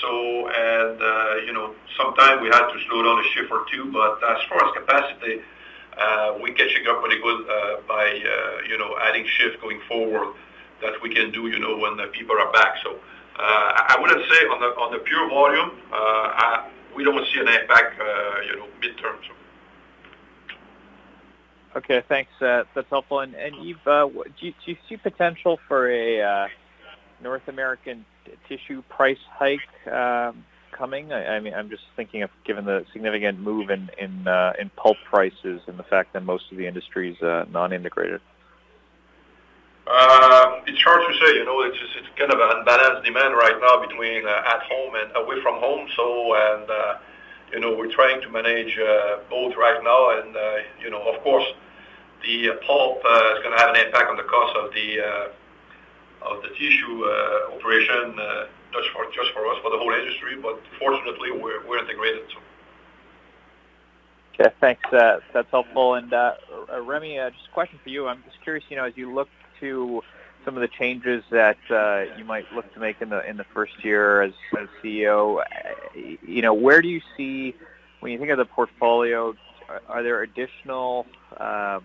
So 0.00 0.12
and 0.48 0.98
you 1.46 1.52
know, 1.52 1.74
sometimes 1.96 2.42
we 2.42 2.48
had 2.48 2.68
to 2.70 2.76
slow 2.86 3.02
down 3.02 3.18
a 3.18 3.26
shift 3.34 3.50
or 3.50 3.64
two, 3.72 3.90
but 3.90 4.22
as 4.22 4.40
far 4.48 4.60
as 4.66 4.70
capacity, 4.78 5.42
Uh, 5.98 6.34
we're 6.40 6.54
catching 6.54 6.86
up 6.88 7.00
pretty 7.00 7.20
good 7.22 7.48
uh, 7.48 7.80
by 7.86 8.04
uh, 8.06 8.68
you 8.68 8.76
know, 8.78 8.96
adding 9.02 9.26
shifts 9.26 9.58
going 9.60 9.80
forward 9.88 10.34
that 10.82 10.92
we 11.02 11.14
can 11.14 11.30
do, 11.30 11.46
you 11.46 11.58
know, 11.58 11.76
when 11.76 11.96
the 11.96 12.06
people 12.08 12.36
are 12.38 12.52
back. 12.52 12.76
So 12.82 12.98
I 13.36 13.96
wouldn't 14.00 14.22
say 14.30 14.44
on 14.46 14.92
the 14.92 14.98
pure 14.98 15.28
volume, 15.28 15.70
we 16.96 17.04
don't 17.04 17.24
see 17.32 17.40
an 17.40 17.48
impact, 17.48 17.98
you 18.46 18.56
know, 18.56 18.66
midterm. 18.80 19.16
Okay, 21.76 22.02
thanks. 22.08 22.30
That's 22.40 22.88
helpful. 22.90 23.20
And 23.20 23.34
Yves, 23.34 23.84
do 24.40 24.52
you 24.66 24.76
see 24.88 24.96
potential 24.96 25.58
for 25.68 25.90
a 25.90 26.48
North 27.22 27.48
American 27.48 28.04
tissue 28.48 28.82
price 28.88 29.18
hike 29.30 29.60
um, 29.92 30.44
coming? 30.76 31.12
I 31.12 31.40
mean, 31.40 31.54
I'm 31.54 31.70
just 31.70 31.84
thinking 31.96 32.22
of 32.22 32.30
given 32.44 32.64
the 32.64 32.84
significant 32.92 33.38
move 33.38 33.70
in 33.70 33.90
in 33.98 34.26
uh, 34.28 34.52
in 34.58 34.70
pulp 34.70 34.96
prices 35.08 35.62
and 35.66 35.78
the 35.78 35.84
fact 35.84 36.12
that 36.12 36.24
most 36.24 36.50
of 36.50 36.58
the 36.58 36.66
industry 36.66 37.12
is 37.12 37.22
uh, 37.22 37.46
non-integrated. 37.50 38.20
Um, 39.86 40.64
it's 40.66 40.80
hard 40.82 41.02
to 41.06 41.14
say. 41.24 41.34
You 41.36 41.44
know, 41.44 41.62
it's 41.62 41.78
it's 41.96 42.08
kind 42.18 42.32
of 42.32 42.40
an 42.40 42.58
unbalanced 42.58 43.04
demand 43.04 43.34
right 43.34 43.56
now 43.60 43.86
between 43.86 44.26
uh, 44.26 44.52
at 44.54 44.62
home 44.62 44.94
and 44.96 45.16
away 45.16 45.40
from 45.42 45.60
home. 45.60 45.88
So 45.96 46.34
and 46.34 46.70
uh, 46.70 46.98
you 47.52 47.60
know, 47.60 47.76
we're 47.76 47.92
trying 47.92 48.20
to 48.22 48.28
manage 48.30 48.76
both 49.30 49.56
right 49.56 49.80
now. 49.82 50.20
And 50.20 50.36
uh, 50.36 50.56
you 50.82 50.90
know, 50.90 51.02
of 51.08 51.22
course, 51.22 51.46
the 52.22 52.50
pulp 52.66 52.98
is 52.98 53.42
gonna 53.42 53.58
have 53.58 53.70
an 53.70 53.80
impact 53.86 54.10
on 54.10 54.16
the 54.16 54.24
cost 54.24 54.56
of 54.56 54.72
the 54.72 56.48
tissue 56.56 57.04
operation, 57.52 58.18
just 58.74 58.90
for 58.90 59.04
just 59.06 59.32
for 59.32 59.46
us, 59.46 59.58
for 59.62 59.70
the 59.70 59.78
whole 59.78 59.92
industry. 59.92 60.36
But 60.36 60.60
fortunately, 60.78 61.30
we're 61.32 61.78
integrated, 61.78 62.22
so. 62.28 62.40
Okay, 64.34 64.52
thanks. 64.60 64.82
Uh, 64.92 65.20
that's 65.32 65.50
helpful. 65.50 65.94
And 65.94 66.12
uh, 66.12 66.34
uh, 66.72 66.80
Remi, 66.80 67.16
just 67.16 67.46
a 67.50 67.54
question 67.54 67.78
for 67.82 67.88
you. 67.88 68.08
I'm 68.08 68.22
just 68.24 68.42
curious, 68.42 68.64
you 68.68 68.76
know, 68.76 68.84
as 68.84 68.96
you 68.96 69.14
look 69.14 69.28
to 69.60 70.02
some 70.44 70.56
of 70.56 70.60
the 70.60 70.68
changes 70.68 71.22
that 71.30 71.56
you 72.18 72.24
might 72.24 72.44
look 72.52 72.72
to 72.74 72.80
make 72.80 73.00
in 73.00 73.10
the 73.10 73.26
in 73.28 73.36
the 73.36 73.46
first 73.54 73.84
year 73.84 74.22
as 74.22 74.32
as 74.58 74.68
CEO, 74.82 75.42
you 75.94 76.42
know, 76.42 76.52
where 76.52 76.82
do 76.82 76.88
you 76.88 77.00
see 77.16 77.54
when 78.00 78.12
you 78.12 78.18
think 78.18 78.30
of 78.30 78.38
the 78.38 78.44
portfolio, 78.44 79.34
are 79.88 80.02
there 80.02 80.22
additional, 80.22 81.06
um, 81.38 81.82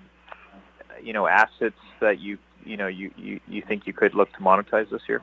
you 1.01 1.13
know, 1.13 1.27
assets 1.27 1.79
that 2.01 2.19
you 2.19 2.37
you 2.65 2.75
know 2.75 2.87
you 2.87 3.61
think 3.67 3.87
you 3.87 3.93
could 3.93 4.15
look 4.15 4.33
to 4.33 4.39
monetize 4.39 4.89
this 4.89 5.03
year? 5.07 5.21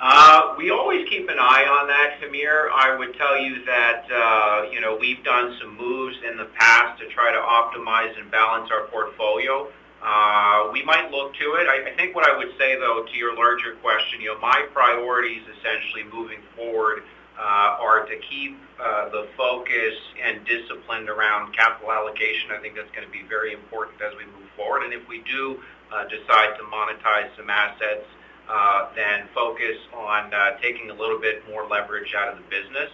Uh, 0.00 0.54
we 0.58 0.70
always 0.70 1.08
keep 1.08 1.28
an 1.28 1.38
eye 1.38 1.64
on 1.64 1.86
that, 1.86 2.18
Hamir. 2.20 2.68
I 2.74 2.96
would 2.96 3.16
tell 3.16 3.38
you 3.38 3.64
that, 3.64 4.04
uh, 4.10 4.70
you 4.70 4.80
know, 4.80 4.96
we've 4.96 5.22
done 5.22 5.56
some 5.60 5.76
moves 5.76 6.16
in 6.28 6.36
the 6.36 6.46
past 6.46 7.00
to 7.00 7.08
try 7.08 7.32
to 7.32 7.38
optimize 7.38 8.18
and 8.18 8.30
balance 8.30 8.70
our 8.72 8.86
portfolio. 8.88 9.68
Uh, 10.02 10.68
we 10.72 10.82
might 10.82 11.10
look 11.10 11.32
to 11.34 11.54
it. 11.54 11.68
I 11.68 11.94
think 11.96 12.14
what 12.14 12.28
I 12.28 12.36
would 12.36 12.52
say, 12.58 12.76
though, 12.76 13.06
to 13.10 13.16
your 13.16 13.34
larger 13.36 13.76
question, 13.76 14.20
you 14.20 14.34
know, 14.34 14.40
my 14.40 14.66
priorities 14.72 15.42
essentially 15.58 16.04
moving 16.12 16.40
forward 16.56 17.04
are 17.38 18.04
to 18.06 18.16
keep 18.28 18.58
the 18.78 19.28
focus 19.36 19.94
and 20.22 20.44
discipline 20.44 21.08
around 21.08 21.56
capital 21.56 21.92
allocation. 21.92 22.50
I 22.50 22.58
think 22.58 22.74
that's 22.74 22.90
gonna 22.90 23.08
be 23.08 23.22
very 23.22 23.52
important 23.52 24.02
as 24.02 24.12
we 24.16 24.24
move 24.26 24.50
forward. 24.56 24.82
And 24.82 24.92
if 24.92 25.06
we 25.08 25.20
do 25.20 25.62
decide 26.10 26.58
to 26.58 26.64
monetize 26.64 27.30
some 27.36 27.48
assets, 27.48 28.04
Uh, 28.48 28.88
then 28.94 29.26
focus 29.34 29.76
on 29.96 30.32
uh, 30.34 30.58
taking 30.60 30.90
a 30.90 30.94
little 30.94 31.18
bit 31.18 31.42
more 31.48 31.66
leverage 31.66 32.14
out 32.14 32.28
of 32.28 32.36
the 32.36 32.44
business. 32.50 32.90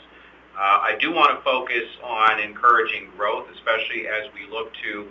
Uh, 0.57 0.79
I 0.83 0.97
do 1.01 1.13
wanna 1.13 1.41
focus 1.43 1.89
on 2.03 2.39
encouraging 2.39 3.09
growth, 3.17 3.49
especially 3.53 4.07
as 4.07 4.33
we 4.35 4.51
look 4.51 4.73
to 4.83 5.09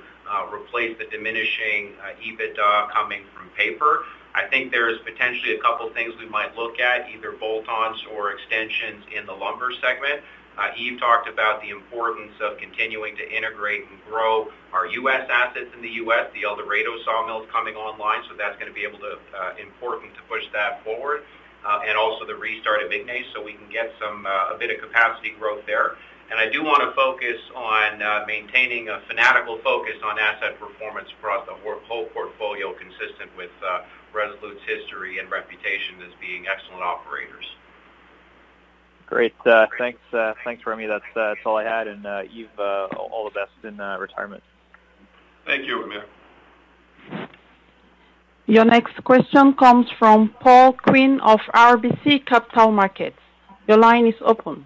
replace 0.53 0.95
the 0.99 1.05
diminishing 1.05 1.93
EBITDA 2.23 2.91
coming 2.91 3.23
from 3.35 3.49
paper. 3.57 4.05
I 4.35 4.45
think 4.47 4.71
there 4.71 4.87
is 4.89 4.99
potentially 4.99 5.55
a 5.55 5.59
couple 5.59 5.89
things 5.89 6.13
we 6.19 6.29
might 6.29 6.55
look 6.55 6.79
at, 6.79 7.09
either 7.09 7.31
bolt-ons 7.31 7.97
or 8.15 8.31
extensions 8.31 9.03
in 9.15 9.25
the 9.25 9.33
lumber 9.33 9.71
segment. 9.81 10.21
Uh, 10.59 10.75
Yves 10.75 10.99
talked 10.99 11.29
about 11.29 11.61
the 11.61 11.69
importance 11.69 12.33
of 12.41 12.57
continuing 12.57 13.15
to 13.15 13.23
integrate 13.31 13.87
and 13.87 13.95
grow 14.03 14.51
our 14.73 14.85
U.S. 14.87 15.23
assets 15.31 15.71
in 15.73 15.81
the 15.81 16.03
U.S. 16.03 16.27
The 16.33 16.43
El 16.43 16.57
Dorado 16.57 16.99
is 16.99 17.07
coming 17.49 17.75
online, 17.75 18.27
so 18.27 18.35
that's 18.35 18.59
gonna 18.59 18.75
be 18.75 18.83
able 18.83 18.99
to 18.99 19.15
uh, 19.31 19.55
important 19.55 20.13
to 20.15 20.21
push 20.27 20.43
that 20.51 20.83
forward. 20.83 21.23
Uh, 21.63 21.79
and 21.87 21.97
also 21.97 22.25
the 22.25 22.35
restart 22.35 22.83
of 22.83 22.91
Ignace, 22.91 23.27
so 23.33 23.43
we 23.43 23.53
can 23.53 23.69
get 23.71 23.91
some 23.99 24.25
a 24.25 24.55
bit 24.59 24.71
of 24.71 24.79
capacity 24.79 25.31
growth 25.39 25.65
there. 25.65 25.95
And 26.31 26.39
I 26.39 26.47
do 26.47 26.63
wanna 26.63 26.91
focus 26.91 27.39
on 27.55 28.03
maintaining 28.27 28.89
a 28.89 28.99
fanatical 29.07 29.59
focus 29.59 29.95
on 30.03 30.19
asset 30.19 30.59
performance 30.59 31.07
across 31.19 31.45
the 31.47 31.55
whole 31.55 32.05
portfolio, 32.11 32.73
consistent 32.73 33.31
with 33.35 33.51
Resolute's 34.11 34.63
history 34.67 35.19
and 35.19 35.31
reputation 35.31 36.03
as 36.03 36.11
being 36.19 36.47
excellent 36.47 36.83
operators. 36.83 37.45
Great. 39.09 39.33
Thanks, 39.43 40.65
Remi. 40.65 40.85
That's 40.85 41.03
that's 41.15 41.39
all 41.45 41.57
I 41.57 41.63
had. 41.63 41.87
And 41.87 42.05
Yves, 42.05 42.59
all 42.59 43.23
the 43.25 43.39
best 43.39 43.51
in 43.63 43.77
retirement. 43.77 44.43
Thank 45.45 45.65
you, 45.65 45.81
Hamir. 45.81 46.05
Your 48.45 48.65
next 48.65 49.03
question 49.03 49.53
comes 49.53 49.87
from 49.97 50.33
Paul 50.39 50.73
Quinn 50.73 51.19
of 51.21 51.39
RBC 51.53 52.25
Capital 52.25 52.71
Markets. 52.71 53.19
Your 53.67 53.77
line 53.77 54.07
is 54.07 54.15
open. 54.21 54.65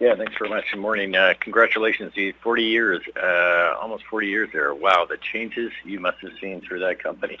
Yeah, 0.00 0.14
thanks 0.14 0.34
very 0.38 0.50
much. 0.50 0.64
Good 0.72 0.80
morning. 0.80 1.16
Uh, 1.16 1.34
congratulations, 1.40 2.12
Steve. 2.12 2.36
40 2.40 2.62
years, 2.62 3.00
uh, 3.20 3.74
almost 3.80 4.04
40 4.04 4.28
years 4.28 4.48
there. 4.52 4.72
Wow, 4.74 5.06
the 5.08 5.16
changes 5.16 5.72
you 5.84 5.98
must 5.98 6.18
have 6.18 6.30
seen 6.40 6.60
through 6.60 6.78
that 6.80 7.02
company. 7.02 7.36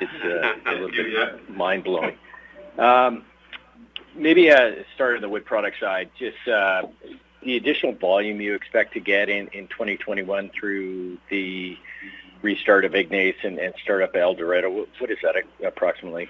It's 0.00 0.12
uh, 0.24 0.54
a 0.70 0.72
little 0.72 0.90
bit 0.90 1.48
mind-blowing. 1.48 2.16
Um, 2.78 3.24
maybe 4.16 4.50
uh, 4.50 4.72
start 4.94 5.16
on 5.16 5.22
the 5.22 5.28
wood 5.28 5.44
product 5.44 5.78
side. 5.80 6.10
Just 6.18 6.48
uh, 6.48 6.82
the 7.42 7.56
additional 7.56 7.92
volume 7.92 8.40
you 8.40 8.54
expect 8.54 8.94
to 8.94 9.00
get 9.00 9.28
in, 9.28 9.48
in 9.48 9.68
2021 9.68 10.50
through 10.50 11.18
the 11.30 11.78
restart 12.42 12.84
of 12.84 12.94
Ignace 12.94 13.36
and, 13.42 13.58
and 13.58 13.74
startup 13.82 14.14
El 14.16 14.34
Dorado. 14.34 14.70
What, 14.70 15.10
is 15.10 15.18
that 15.22 15.36
approximately? 15.64 16.28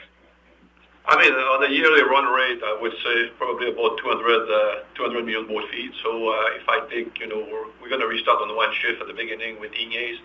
I 1.08 1.22
mean, 1.22 1.32
on 1.32 1.62
a 1.64 1.70
yearly 1.70 2.02
run 2.02 2.26
rate, 2.26 2.60
I 2.64 2.78
would 2.80 2.92
say 3.04 3.30
probably 3.38 3.70
about 3.70 3.98
200 3.98 4.18
uh, 4.18 5.22
million 5.22 5.46
board 5.46 5.64
feet. 5.70 5.92
So 6.02 6.30
uh, 6.30 6.58
if 6.58 6.68
I 6.68 6.86
think, 6.90 7.20
you 7.20 7.28
know, 7.28 7.46
we're 7.80 7.88
gonna 7.88 8.06
restart 8.06 8.42
on 8.42 8.54
one 8.56 8.72
shift 8.74 9.00
at 9.00 9.06
the 9.06 9.14
beginning 9.14 9.60
with 9.60 9.72
Ignace, 9.72 10.18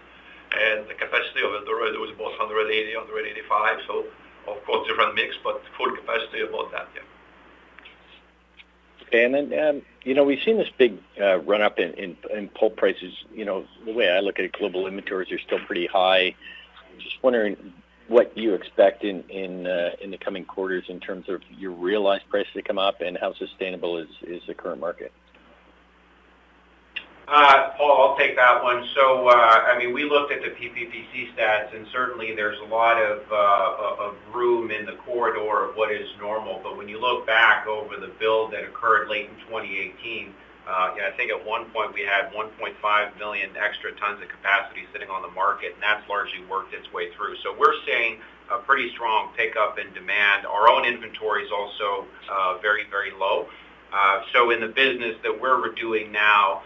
and 0.51 0.87
the 0.89 0.95
capacity 0.95 1.45
of 1.45 1.53
El 1.53 1.63
Dorado 1.65 2.03
is 2.03 2.11
about 2.11 2.33
180, 2.39 2.97
185. 2.97 3.79
So 3.87 4.05
of 4.47 4.63
course, 4.65 4.87
different 4.87 5.15
mix, 5.15 5.35
but 5.43 5.61
full 5.77 5.91
capacity 5.95 6.41
about 6.41 6.71
that, 6.71 6.89
yeah. 6.95 7.01
And 9.13 9.53
um, 9.53 9.81
you 10.03 10.13
know, 10.13 10.23
we've 10.23 10.41
seen 10.43 10.57
this 10.57 10.69
big 10.77 10.97
uh, 11.19 11.39
run 11.39 11.61
up 11.61 11.79
in, 11.79 11.93
in, 11.93 12.17
in 12.33 12.49
pulp 12.49 12.77
prices. 12.77 13.13
You 13.33 13.45
know, 13.45 13.65
the 13.85 13.93
way 13.93 14.09
I 14.09 14.19
look 14.19 14.39
at 14.39 14.45
it, 14.45 14.53
global 14.53 14.87
inventories 14.87 15.31
are 15.31 15.39
still 15.39 15.59
pretty 15.59 15.87
high. 15.87 16.35
Just 16.99 17.21
wondering, 17.23 17.73
what 18.07 18.37
you 18.37 18.53
expect 18.53 19.03
in 19.03 19.23
in 19.29 19.67
uh, 19.67 19.91
in 20.01 20.11
the 20.11 20.17
coming 20.17 20.45
quarters 20.45 20.85
in 20.89 20.99
terms 20.99 21.29
of 21.29 21.41
your 21.57 21.71
realized 21.71 22.27
prices 22.29 22.53
to 22.53 22.61
come 22.61 22.77
up, 22.77 23.01
and 23.01 23.17
how 23.17 23.33
sustainable 23.33 23.97
is 23.97 24.09
is 24.23 24.41
the 24.47 24.53
current 24.53 24.79
market? 24.79 25.11
Uh, 27.27 27.69
Paul, 27.77 28.09
I'll 28.09 28.17
take 28.17 28.35
that 28.35 28.61
one. 28.61 28.85
So, 28.93 29.29
uh, 29.29 29.31
I 29.31 29.77
mean, 29.77 29.93
we 29.93 30.03
looked 30.03 30.33
at 30.33 30.41
the 30.41 30.49
PPPC 30.49 31.33
stats, 31.33 31.73
and 31.73 31.87
certainly 31.91 32.35
there's 32.35 32.59
a 32.59 32.65
lot 32.65 33.01
of 33.01 33.21
of 33.31 34.15
room 34.33 34.71
in 34.71 34.85
the 34.85 34.93
corridor 34.93 35.69
of 35.69 35.75
what 35.75 35.91
is 35.91 36.07
normal. 36.19 36.59
But 36.63 36.77
when 36.77 36.89
you 36.89 36.99
look 36.99 37.25
back 37.25 37.67
over 37.67 37.97
the 37.97 38.11
build 38.19 38.51
that 38.53 38.63
occurred 38.63 39.09
late 39.09 39.29
in 39.29 39.35
2018, 39.47 40.33
uh, 40.67 40.71
I 40.71 41.11
think 41.17 41.31
at 41.31 41.45
one 41.45 41.65
point 41.71 41.93
we 41.93 42.01
had 42.01 42.31
1.5 42.33 43.17
million 43.17 43.49
extra 43.57 43.91
tons 43.95 44.21
of 44.21 44.29
capacity 44.29 44.83
sitting 44.93 45.09
on 45.09 45.21
the 45.21 45.29
market, 45.29 45.73
and 45.73 45.81
that's 45.81 46.07
largely 46.07 46.43
worked 46.45 46.73
its 46.73 46.91
way 46.93 47.11
through. 47.13 47.35
So 47.43 47.55
we're 47.57 47.73
seeing 47.85 48.19
a 48.51 48.57
pretty 48.57 48.91
strong 48.91 49.29
pickup 49.35 49.79
in 49.79 49.91
demand. 49.93 50.45
Our 50.45 50.69
own 50.69 50.85
inventory 50.85 51.45
is 51.45 51.51
also 51.51 52.05
uh, 52.29 52.57
very, 52.59 52.85
very 52.89 53.11
low. 53.11 53.47
Uh, 53.91 54.21
so 54.31 54.51
in 54.51 54.61
the 54.61 54.67
business 54.67 55.17
that 55.23 55.41
we're 55.41 55.73
doing 55.73 56.11
now, 56.11 56.63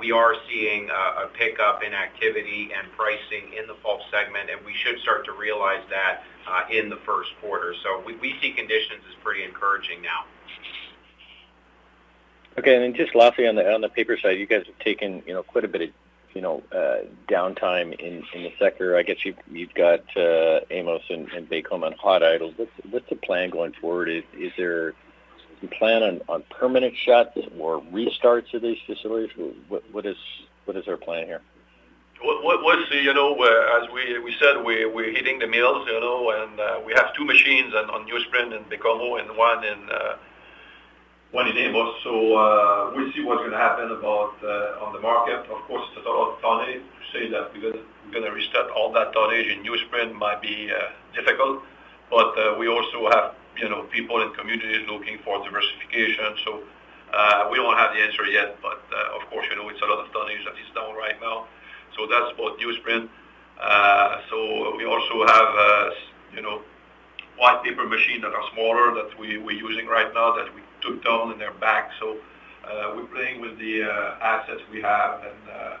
we 0.00 0.12
are 0.12 0.34
seeing 0.48 0.90
a 0.90 1.28
pickup 1.34 1.82
in 1.82 1.94
activity 1.94 2.70
and 2.76 2.90
pricing 2.92 3.52
in 3.58 3.66
the 3.66 3.74
pulp 3.74 4.00
segment, 4.10 4.50
and 4.50 4.64
we 4.64 4.74
should 4.74 4.98
start 5.00 5.24
to 5.26 5.32
realize 5.32 5.82
that 5.90 6.22
in 6.70 6.88
the 6.88 6.98
first 7.06 7.30
quarter. 7.40 7.74
So 7.82 8.02
we 8.04 8.36
see 8.40 8.52
conditions 8.52 9.02
as 9.08 9.14
pretty 9.22 9.44
encouraging 9.44 10.02
now. 10.02 10.24
Okay. 12.58 12.74
And 12.74 12.84
then 12.84 12.94
just 12.94 13.14
lastly, 13.14 13.48
on 13.48 13.56
the 13.56 13.72
on 13.72 13.80
the 13.80 13.88
paper 13.88 14.16
side, 14.16 14.38
you 14.38 14.46
guys 14.46 14.64
have 14.66 14.78
taken, 14.78 15.22
you 15.26 15.34
know, 15.34 15.42
quite 15.42 15.64
a 15.64 15.68
bit 15.68 15.82
of, 15.82 15.90
you 16.34 16.40
know, 16.40 16.62
uh, 16.72 16.98
downtime 17.28 17.98
in 17.98 18.22
the 18.32 18.52
sector. 18.58 18.96
I 18.96 19.02
guess 19.02 19.24
you've 19.24 19.38
you've 19.50 19.74
got 19.74 20.04
uh, 20.16 20.60
Amos 20.70 21.02
and 21.10 21.28
Baie-Comeau 21.48 21.86
on 21.86 21.92
hot 21.94 22.22
idle. 22.22 22.52
What's 22.90 23.08
the 23.08 23.16
plan 23.16 23.50
going 23.50 23.72
forward? 23.72 24.08
Is 24.08 24.52
there 24.56 24.94
a 25.64 25.68
plan 25.68 26.02
on 26.02 26.20
on 26.28 26.42
permanent 26.50 26.94
shuts 26.96 27.38
or 27.58 27.80
restarts 27.92 28.52
of 28.54 28.62
these 28.62 28.78
facilities? 28.86 29.30
What 29.68 29.82
what 29.92 30.06
is 30.06 30.16
what 30.64 30.76
is 30.76 30.88
our 30.88 30.96
plan 30.96 31.26
here? 31.26 31.42
We'll 32.22 32.86
see. 32.90 33.02
You 33.02 33.12
know, 33.12 33.34
as 33.82 33.90
we 33.92 34.18
we 34.20 34.34
said, 34.40 34.64
we 34.64 34.86
we're 34.86 35.12
hitting 35.12 35.38
the 35.38 35.46
mills, 35.46 35.86
you 35.86 36.00
know, 36.00 36.30
and 36.30 36.58
uh, 36.58 36.80
we 36.86 36.92
have 36.94 37.12
two 37.14 37.24
machines 37.24 37.74
on 37.74 38.06
newsprint 38.08 38.56
and 38.56 38.64
Baie-Comeau 38.70 39.20
and 39.20 39.36
one 39.36 39.64
in 39.64 39.88
one 41.32 41.48
in 41.48 41.56
Amos. 41.56 41.96
So 42.02 42.36
uh, 42.36 42.92
we'll 42.94 43.12
see 43.12 43.22
what's 43.24 43.40
going 43.40 43.50
to 43.50 43.58
happen 43.58 43.90
about 43.90 44.34
uh, 44.42 44.84
on 44.84 44.92
the 44.94 45.00
market. 45.00 45.40
Of 45.50 45.60
course, 45.66 45.84
it's 45.96 46.06
a 46.06 46.08
lot 46.08 46.34
of 46.34 46.40
tonnage. 46.40 46.80
To 46.80 47.04
say 47.12 47.28
that 47.30 47.52
we're 47.52 47.72
going 48.12 48.24
to 48.24 48.30
restart 48.30 48.70
all 48.70 48.92
that 48.92 49.12
tonnage 49.12 49.48
in 49.48 49.62
newsprint 49.62 50.14
might 50.14 50.40
be 50.40 50.70
uh, 50.72 50.92
difficult, 51.14 51.62
but 52.08 52.58
we 52.58 52.68
also 52.68 53.10
have 53.10 53.34
you 53.56 53.68
know 53.68 53.82
people 53.84 54.20
in 54.22 54.32
communities 54.34 54.86
looking 54.88 55.18
for 55.24 55.42
diversification. 55.44 56.36
So 56.44 56.62
we 57.50 57.56
don't 57.56 57.76
have 57.76 57.94
the 57.94 58.00
answer 58.00 58.26
yet, 58.26 58.58
but 58.60 58.82
of 59.14 59.22
course, 59.30 59.46
you 59.50 59.56
know 59.56 59.68
it's 59.68 59.82
a 59.82 59.86
lot 59.86 60.04
of 60.04 60.12
tonnage 60.12 60.44
that 60.44 60.54
is 60.54 60.70
down 60.74 60.94
right 60.96 61.20
now. 61.20 61.46
So 61.96 62.06
that's 62.06 62.32
about 62.34 62.58
newsprint. 62.58 63.08
So 64.30 64.76
we 64.76 64.84
also 64.84 65.26
have 65.26 65.94
you 66.34 66.42
know 66.42 66.62
white 67.36 67.62
paper 67.62 67.86
machine 67.86 68.20
that 68.22 68.32
are 68.32 68.44
smaller 68.52 68.94
that 68.94 69.18
we're 69.18 69.50
using 69.50 69.86
right 69.86 70.12
now 70.14 70.34
that 70.36 70.54
we 70.54 70.62
took 70.80 71.04
down 71.04 71.32
and 71.32 71.40
they're 71.40 71.52
back. 71.54 71.90
So 71.98 72.18
uh, 72.64 72.92
we're 72.96 73.06
playing 73.06 73.40
with 73.40 73.58
the 73.58 73.84
uh, 73.84 74.16
assets 74.20 74.62
we 74.70 74.80
have 74.82 75.22
and 75.22 75.50
uh, 75.50 75.76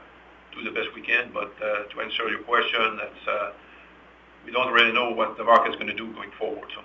do 0.54 0.64
the 0.64 0.70
best 0.70 0.88
we 0.94 1.02
can. 1.02 1.30
But 1.32 1.52
uh, 1.62 1.84
to 1.84 2.00
answer 2.00 2.28
your 2.28 2.42
question, 2.42 2.98
that's 2.98 3.28
uh, 3.28 3.52
we 4.44 4.52
don't 4.52 4.72
really 4.72 4.92
know 4.92 5.10
what 5.10 5.36
the 5.36 5.44
market's 5.44 5.76
going 5.76 5.88
to 5.88 5.94
do 5.94 6.12
going 6.12 6.30
forward. 6.38 6.68
So. 6.74 6.82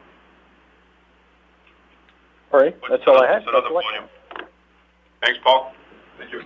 All 2.51 2.59
right. 2.59 2.75
That's 2.89 3.03
all 3.07 3.21
I 3.23 3.31
had. 3.31 3.43
Thanks, 5.23 5.39
Paul. 5.43 5.73
Thank 6.17 6.31
you. 6.31 6.41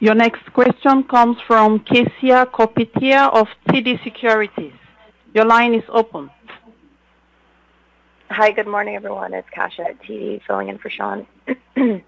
Your 0.00 0.14
next 0.14 0.52
question 0.52 1.02
comes 1.04 1.36
from 1.46 1.80
Kasia 1.80 2.46
Kopytek 2.52 3.32
of 3.32 3.48
TD 3.68 4.02
Securities. 4.04 4.74
Your 5.34 5.44
line 5.44 5.74
is 5.74 5.82
open. 5.88 6.30
Hi, 8.30 8.52
good 8.52 8.66
morning, 8.66 8.94
everyone. 8.94 9.32
It's 9.32 9.48
Kasia 9.50 9.88
at 9.88 10.02
TD, 10.02 10.42
filling 10.46 10.68
in 10.68 10.78
for 10.78 10.90
Sean. 10.90 11.26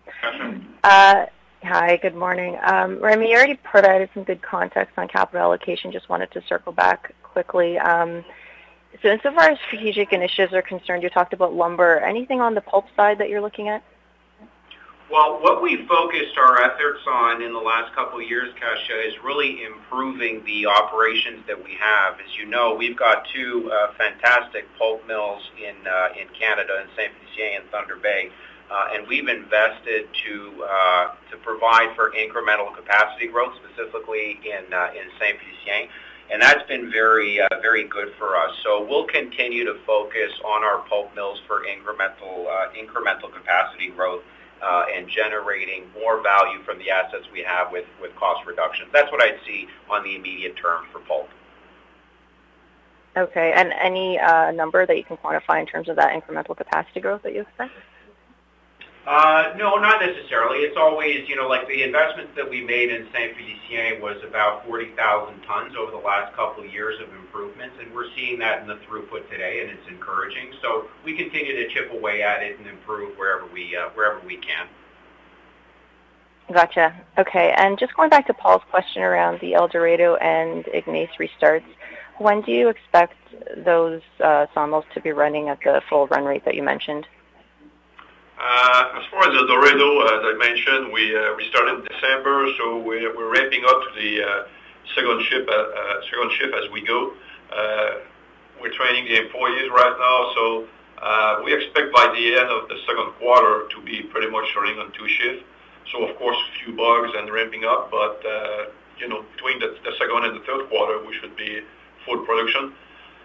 uh, 0.85 1.26
hi, 1.62 1.96
good 2.03 2.14
morning. 2.14 2.59
Um, 2.64 3.03
Remi, 3.03 3.31
you 3.31 3.37
already 3.37 3.57
provided 3.57 4.11
some 4.12 4.24
good 4.24 4.42
context 4.42 4.98
on 4.98 5.09
capital 5.09 5.40
allocation. 5.40 5.90
Just 5.90 6.09
wanted 6.09 6.31
to 6.33 6.42
circle 6.48 6.72
back 6.72 7.14
quickly. 7.22 7.79
So 9.03 9.09
insofar 9.09 9.50
as 9.50 9.59
strategic 9.66 10.12
initiatives 10.12 10.53
are 10.53 10.62
concerned, 10.62 11.03
you 11.03 11.11
talked 11.11 11.33
about 11.33 11.55
lumber. 11.55 12.00
Anything 12.00 12.40
on 12.40 12.55
the 12.55 12.61
pulp 12.61 12.87
side 12.96 13.18
that 13.18 13.29
you're 13.29 13.40
looking 13.40 13.68
at? 13.68 13.83
Well, 15.11 15.42
what 15.42 15.61
we 15.61 15.87
focused 15.88 16.38
our 16.38 16.62
efforts 16.62 17.00
on 17.09 17.42
in 17.42 17.53
the 17.53 17.59
last 17.59 17.92
couple 17.96 18.20
of 18.20 18.29
years, 18.29 18.55
Kasia, 18.55 19.09
is 19.09 19.14
really 19.24 19.64
improving 19.64 20.44
the 20.44 20.66
operations 20.66 21.44
that 21.48 21.59
we 21.59 21.74
have. 21.81 22.14
As 22.20 22.37
you 22.38 22.46
know, 22.46 22.74
we've 22.74 22.96
got 22.96 23.26
two 23.35 23.70
uh, 23.72 23.92
fantastic 23.98 24.66
pulp 24.79 25.05
mills 25.09 25.42
in 25.59 25.74
uh, 25.85 26.09
in 26.14 26.29
Canada, 26.38 26.81
in 26.83 26.88
Saint-Félicien 26.94 27.61
and 27.61 27.70
Thunder 27.70 27.96
Bay, 27.96 28.31
uh, 28.70 28.94
and 28.94 29.09
we've 29.09 29.26
invested 29.26 30.07
to 30.26 30.62
uh, 30.62 31.09
to 31.33 31.37
provide 31.38 31.90
for 31.96 32.12
incremental 32.12 32.72
capacity 32.72 33.26
growth, 33.26 33.55
specifically 33.66 34.38
in 34.46 34.72
uh, 34.72 34.92
in 34.94 35.11
Saint-Félicien, 35.18 35.88
and 36.30 36.40
that's 36.40 36.66
been 36.68 36.90
very 36.90 37.40
uh, 37.40 37.48
very 37.60 37.84
good 37.84 38.12
for 38.18 38.36
us. 38.36 38.52
So 38.62 38.84
we'll 38.84 39.06
continue 39.06 39.64
to 39.64 39.78
focus 39.86 40.32
on 40.44 40.64
our 40.64 40.78
pulp 40.88 41.14
mills 41.14 41.40
for 41.46 41.64
incremental 41.64 42.46
uh, 42.46 42.72
incremental 42.72 43.32
capacity 43.32 43.88
growth 43.88 44.22
uh, 44.62 44.84
and 44.94 45.08
generating 45.08 45.84
more 45.92 46.22
value 46.22 46.62
from 46.62 46.78
the 46.78 46.90
assets 46.90 47.24
we 47.32 47.40
have 47.40 47.72
with 47.72 47.86
with 48.00 48.14
cost 48.16 48.46
reductions. 48.46 48.90
That's 48.92 49.10
what 49.10 49.22
I'd 49.22 49.40
see 49.46 49.66
on 49.88 50.04
the 50.04 50.16
immediate 50.16 50.56
term 50.56 50.86
for 50.92 51.00
pulp. 51.00 51.28
Okay. 53.16 53.52
And 53.54 53.72
Any 53.72 54.18
uh, 54.18 54.52
number 54.52 54.86
that 54.86 54.96
you 54.96 55.04
can 55.04 55.16
quantify 55.16 55.60
in 55.60 55.66
terms 55.66 55.88
of 55.88 55.96
that 55.96 56.12
incremental 56.12 56.56
capacity 56.56 57.00
growth 57.00 57.22
that 57.22 57.34
you 57.34 57.42
expect? 57.42 57.72
Uh, 59.06 59.54
no, 59.56 59.76
not 59.76 60.00
necessarily. 60.00 60.58
It's 60.58 60.76
always, 60.76 61.26
you 61.26 61.34
know, 61.34 61.48
like 61.48 61.66
the 61.66 61.82
investments 61.82 62.32
that 62.36 62.48
we 62.48 62.62
made 62.62 62.90
in 62.90 63.08
Saint-Félicien 63.12 64.00
was 64.00 64.22
about 64.22 64.66
40,000 64.66 65.40
tons 65.42 65.74
over 65.74 65.90
the 65.90 65.96
last 65.96 66.34
couple 66.36 66.62
of 66.64 66.72
years 66.72 67.00
of 67.00 67.08
improvements, 67.14 67.76
and 67.80 67.94
we're 67.94 68.12
seeing 68.14 68.38
that 68.40 68.60
in 68.60 68.68
the 68.68 68.76
throughput 68.86 69.28
today, 69.30 69.62
and 69.62 69.70
it's 69.70 69.88
encouraging. 69.88 70.52
So 70.60 70.88
we 71.02 71.16
continue 71.16 71.56
to 71.56 71.72
chip 71.72 71.90
away 71.92 72.22
at 72.22 72.42
it 72.42 72.58
and 72.58 72.68
improve 72.68 73.16
wherever 73.16 73.46
we 73.46 73.74
uh, 73.74 73.88
wherever 73.94 74.20
we 74.26 74.36
can. 74.36 74.68
Gotcha. 76.52 76.94
Okay. 77.16 77.54
And 77.56 77.78
just 77.78 77.94
going 77.94 78.10
back 78.10 78.26
to 78.26 78.34
Paul's 78.34 78.62
question 78.70 79.02
around 79.02 79.40
the 79.40 79.54
El 79.54 79.68
Dorado 79.68 80.16
and 80.16 80.66
Ignace 80.74 81.10
restarts, 81.18 81.64
when 82.18 82.42
do 82.42 82.52
you 82.52 82.68
expect 82.68 83.14
those 83.56 84.02
uh, 84.22 84.46
sawmills 84.52 84.84
to 84.94 85.00
be 85.00 85.12
running 85.12 85.48
at 85.48 85.58
the 85.64 85.80
full 85.88 86.06
run 86.08 86.24
rate 86.24 86.44
that 86.44 86.54
you 86.54 86.62
mentioned? 86.62 87.06
Uh, 88.40 88.96
as 88.96 89.05
far 89.12 89.29
as 89.29 89.37
El 89.37 89.46
Dorado, 89.46 90.00
as 90.16 90.24
I 90.24 90.33
mentioned, 90.40 90.90
we 90.96 91.12
uh, 91.12 91.37
started 91.53 91.76
in 91.76 91.85
December, 91.85 92.48
so 92.57 92.81
we're 92.81 93.12
ramping 93.29 93.68
up 93.68 93.85
to 93.85 93.90
the 94.00 94.24
uh, 94.24 94.48
second 94.96 95.20
shift 95.29 95.44
uh, 95.44 95.53
uh, 95.53 96.57
as 96.57 96.70
we 96.72 96.81
go. 96.81 97.12
We're 98.57 98.72
training 98.72 99.05
the 99.12 99.20
employees 99.20 99.68
right 99.68 99.92
now, 99.92 100.33
so 100.33 100.44
we 101.44 101.53
expect 101.53 101.92
by 101.92 102.09
the 102.16 102.40
end 102.40 102.48
of 102.48 102.64
the 102.72 102.81
second 102.88 103.12
quarter 103.20 103.68
to 103.76 103.79
be 103.85 104.09
pretty 104.09 104.33
much 104.33 104.48
running 104.57 104.81
on 104.81 104.88
two 104.96 105.09
shifts. 105.20 105.44
So 105.92 106.09
of 106.09 106.16
course, 106.16 106.37
a 106.40 106.64
few 106.64 106.72
bugs 106.72 107.12
and 107.12 107.29
ramping 107.29 107.64
up, 107.68 107.90
but 107.90 108.24
you 108.96 109.09
know, 109.09 109.20
between 109.37 109.61
the 109.61 109.76
second 110.00 110.24
and 110.24 110.40
the 110.40 110.44
third 110.48 110.64
quarter, 110.72 111.05
we 111.05 111.12
should 111.20 111.37
be 111.37 111.61
full 112.09 112.24
production. 112.24 112.72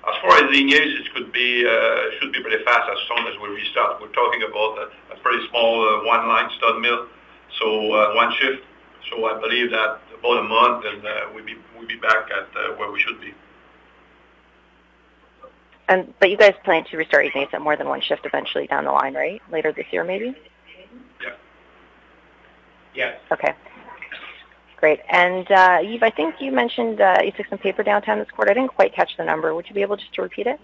As 0.07 0.15
far 0.21 0.37
as 0.37 0.55
Ignace, 0.55 1.01
it 1.01 1.07
uh, 1.09 2.19
should 2.19 2.31
be 2.31 2.41
pretty 2.41 2.63
fast 2.63 2.89
as 2.91 2.97
soon 3.09 3.25
as 3.27 3.33
we 3.41 3.49
restart. 3.49 3.99
We're 3.99 4.13
talking 4.13 4.43
about 4.43 4.91
a 5.11 5.15
pretty 5.21 5.47
small 5.49 5.81
uh, 5.81 6.05
one-line 6.05 6.49
stud 6.57 6.79
mill, 6.79 7.07
so 7.59 7.93
uh, 7.93 8.13
one 8.13 8.31
shift. 8.39 8.61
So 9.09 9.25
I 9.25 9.39
believe 9.39 9.71
that 9.71 10.01
about 10.17 10.39
a 10.39 10.43
month 10.43 10.85
and 10.85 11.01
we'll 11.33 11.87
be 11.87 11.95
back 11.97 12.29
at 12.31 12.77
where 12.77 12.91
we 12.91 12.99
should 12.99 13.19
be. 13.21 13.33
And 15.87 16.13
but 16.19 16.31
you 16.31 16.37
guys 16.37 16.53
plan 16.63 16.83
to 16.85 16.97
restart 16.97 17.25
Ignace 17.25 17.49
at 17.53 17.61
more 17.61 17.75
than 17.77 17.87
one 17.87 18.01
shift 18.01 18.25
eventually 18.25 18.65
down 18.67 18.85
the 18.85 18.91
line, 18.91 19.13
right? 19.13 19.41
Later 19.51 19.71
this 19.71 19.85
year, 19.91 20.03
maybe? 20.03 20.35
Yeah. 21.21 21.33
Yes. 22.95 23.19
Okay. 23.31 23.53
Great. 24.77 24.99
And 25.09 25.49
uh, 25.51 25.79
Yves, 25.81 26.03
I 26.03 26.09
think 26.09 26.35
you 26.39 26.51
mentioned 26.51 26.99
uh, 26.99 27.17
you 27.23 27.31
took 27.31 27.47
some 27.47 27.59
paper 27.59 27.83
downtime 27.83 28.19
this 28.19 28.29
quarter. 28.31 28.51
I 28.51 28.53
didn't 28.55 28.75
quite 28.75 28.93
catch 28.93 29.15
the 29.17 29.23
number. 29.23 29.53
Would 29.55 29.67
you 29.67 29.75
be 29.75 29.81
able 29.81 29.95
just 29.95 30.13
to 30.15 30.21
repeat 30.21 30.47
it? 30.47 30.59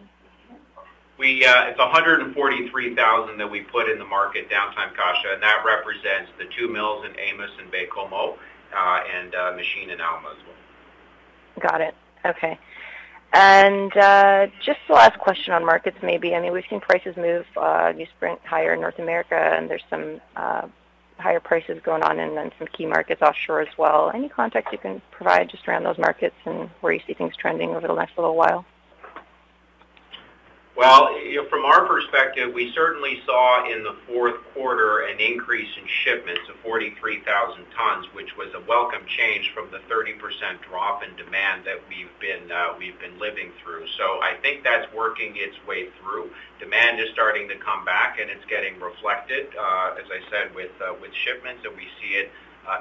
We 1.17 1.45
uh, 1.45 1.65
it's 1.65 1.79
143,000 1.79 3.37
that 3.37 3.49
we 3.49 3.61
put 3.61 3.89
in 3.89 3.99
the 3.99 4.05
market 4.05 4.49
downtime, 4.49 4.95
Kasia, 4.95 5.33
and 5.33 5.43
that 5.43 5.63
represents 5.65 6.31
the 6.39 6.45
two 6.57 6.67
mills 6.67 7.05
in 7.05 7.17
Amos 7.19 7.51
and 7.59 7.71
Baie-Comeau, 7.71 8.37
and 8.73 9.35
uh, 9.35 9.53
machine 9.55 9.91
in 9.91 10.01
Alma 10.01 10.29
as 10.31 10.37
well. 10.45 11.69
Got 11.69 11.81
it. 11.81 11.95
Okay. 12.25 12.57
And 13.33 13.95
uh, 13.95 14.47
just 14.65 14.79
the 14.87 14.93
last 14.93 15.19
question 15.19 15.53
on 15.53 15.63
markets 15.63 15.97
maybe. 16.01 16.35
I 16.35 16.41
mean, 16.41 16.51
we've 16.51 16.65
seen 16.69 16.81
prices 16.81 17.15
move 17.15 17.45
newsprint 17.55 18.39
higher 18.43 18.73
in 18.73 18.81
North 18.81 18.99
America, 18.99 19.35
and 19.35 19.69
there's 19.69 19.83
some 19.89 20.19
higher 21.21 21.39
prices 21.39 21.81
going 21.83 22.03
on 22.03 22.19
in 22.19 22.51
some 22.57 22.67
key 22.67 22.85
markets 22.85 23.21
offshore 23.21 23.61
as 23.61 23.77
well. 23.77 24.11
Any 24.13 24.29
context 24.29 24.71
you 24.71 24.79
can 24.79 25.01
provide 25.11 25.49
just 25.49 25.67
around 25.67 25.83
those 25.83 25.97
markets 25.97 26.35
and 26.45 26.69
where 26.81 26.93
you 26.93 27.01
see 27.07 27.13
things 27.13 27.35
trending 27.35 27.75
over 27.75 27.87
the 27.87 27.95
next 27.95 28.17
little 28.17 28.35
while? 28.35 28.65
Well, 30.81 31.13
from 31.47 31.63
our 31.63 31.85
perspective, 31.85 32.51
we 32.55 32.73
certainly 32.73 33.21
saw 33.23 33.71
in 33.71 33.83
the 33.83 33.95
fourth 34.07 34.43
quarter 34.51 35.01
an 35.01 35.19
increase 35.19 35.69
in 35.79 35.85
shipments 35.85 36.41
of 36.49 36.55
43,000 36.61 37.65
tons, 37.77 38.07
which 38.13 38.35
was 38.35 38.51
a 38.55 38.61
welcome 38.61 39.05
change 39.05 39.51
from 39.53 39.69
the 39.69 39.77
30% 39.85 40.17
drop 40.67 41.03
in 41.03 41.15
demand 41.15 41.65
that 41.65 41.77
uh, 41.77 42.73
we've 42.79 42.99
been 42.99 43.19
living 43.19 43.51
through. 43.61 43.85
So 43.95 44.03
I 44.23 44.33
think 44.41 44.63
that's 44.63 44.91
working 44.91 45.33
its 45.35 45.55
way 45.67 45.89
through. 46.01 46.31
Demand 46.59 46.99
is 46.99 47.11
starting 47.13 47.47
to 47.49 47.57
come 47.57 47.85
back, 47.85 48.17
and 48.19 48.31
it's 48.31 48.45
getting 48.45 48.79
reflected, 48.79 49.49
uh, 49.53 49.93
as 50.01 50.09
I 50.09 50.27
said, 50.31 50.49
uh, 50.57 50.95
with 50.99 51.13
shipments, 51.13 51.61
and 51.63 51.77
we 51.77 51.89
see 52.01 52.17
it 52.17 52.31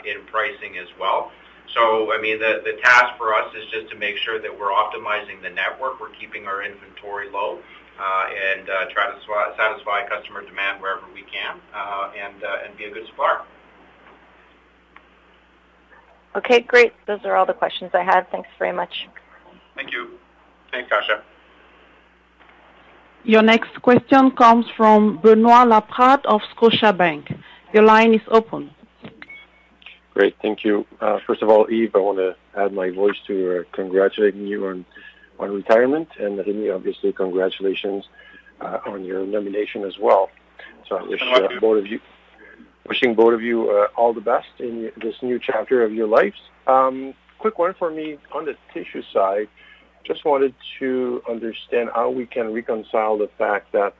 in 0.06 0.24
pricing 0.24 0.78
as 0.78 0.88
well. 0.98 1.32
So, 1.74 2.12
I 2.12 2.20
mean, 2.20 2.40
the 2.40 2.78
task 2.82 3.16
for 3.18 3.34
us 3.34 3.54
is 3.54 3.68
just 3.70 3.90
to 3.90 3.96
make 3.96 4.16
sure 4.16 4.40
that 4.40 4.58
we're 4.58 4.72
optimizing 4.72 5.42
the 5.42 5.50
network, 5.50 6.00
we're 6.00 6.08
keeping 6.08 6.46
our 6.46 6.64
inventory 6.64 7.30
low, 7.30 7.60
Uh, 7.98 8.26
and 8.50 8.70
uh, 8.70 8.86
try 8.94 9.10
to 9.10 9.16
satisfy 9.58 10.08
customer 10.08 10.42
demand 10.42 10.80
wherever 10.80 11.06
we 11.12 11.22
can, 11.22 11.60
uh, 11.74 12.10
and 12.16 12.76
be 12.78 12.84
a 12.84 12.90
good 12.90 13.06
supplier. 13.06 13.42
Okay, 16.34 16.60
great. 16.60 16.94
Those 17.06 17.20
are 17.24 17.36
all 17.36 17.44
the 17.44 17.52
questions 17.52 17.90
I 17.92 18.02
had. 18.02 18.30
Thanks 18.30 18.48
very 18.58 18.72
much. 18.72 19.06
Thank 19.74 19.92
you. 19.92 20.18
Thanks, 20.70 20.88
Kasia. 20.88 21.22
Your 23.24 23.42
next 23.42 23.82
question 23.82 24.30
comes 24.30 24.64
from 24.78 25.18
Benoit 25.18 25.68
Laprade 25.68 26.24
of 26.24 26.40
Scotiabank. 26.56 27.38
Your 27.74 27.82
line 27.82 28.14
is 28.14 28.22
open. 28.28 28.70
Great. 30.14 30.36
Thank 30.40 30.64
you. 30.64 30.86
First 31.26 31.42
of 31.42 31.50
all, 31.50 31.66
Yves, 31.68 31.94
I 31.94 31.98
want 31.98 32.18
to 32.18 32.34
add 32.58 32.72
my 32.72 32.88
voice 32.88 33.18
to 33.26 33.66
congratulating 33.72 34.46
you 34.46 34.68
on 34.68 34.86
retirement. 35.48 36.08
And 36.18 36.38
Remi, 36.38 36.70
obviously, 36.70 37.12
congratulations 37.12 38.08
uh, 38.60 38.80
on 38.86 39.04
your 39.04 39.24
nomination 39.24 39.84
as 39.84 39.98
well. 39.98 40.30
So 40.88 40.96
I 40.96 41.02
wish 41.02 41.22
uh, 41.22 41.48
both 41.60 41.78
of 41.78 41.86
you 41.86 42.00
wishing 42.86 43.14
both 43.14 43.32
of 43.32 43.40
you 43.40 43.70
uh, 43.70 43.86
all 43.96 44.12
the 44.12 44.20
best 44.20 44.48
in 44.58 44.90
this 45.00 45.14
new 45.22 45.38
chapter 45.38 45.84
of 45.84 45.92
your 45.94 46.08
lives. 46.08 46.40
Um, 46.66 47.14
quick 47.38 47.58
one 47.58 47.74
for 47.74 47.90
me 47.90 48.18
on 48.32 48.46
the 48.46 48.56
tissue 48.74 49.02
side. 49.12 49.48
Just 50.04 50.24
wanted 50.24 50.54
to 50.80 51.22
understand 51.30 51.90
how 51.94 52.10
we 52.10 52.26
can 52.26 52.52
reconcile 52.52 53.16
the 53.16 53.28
fact 53.38 53.72
that 53.72 53.94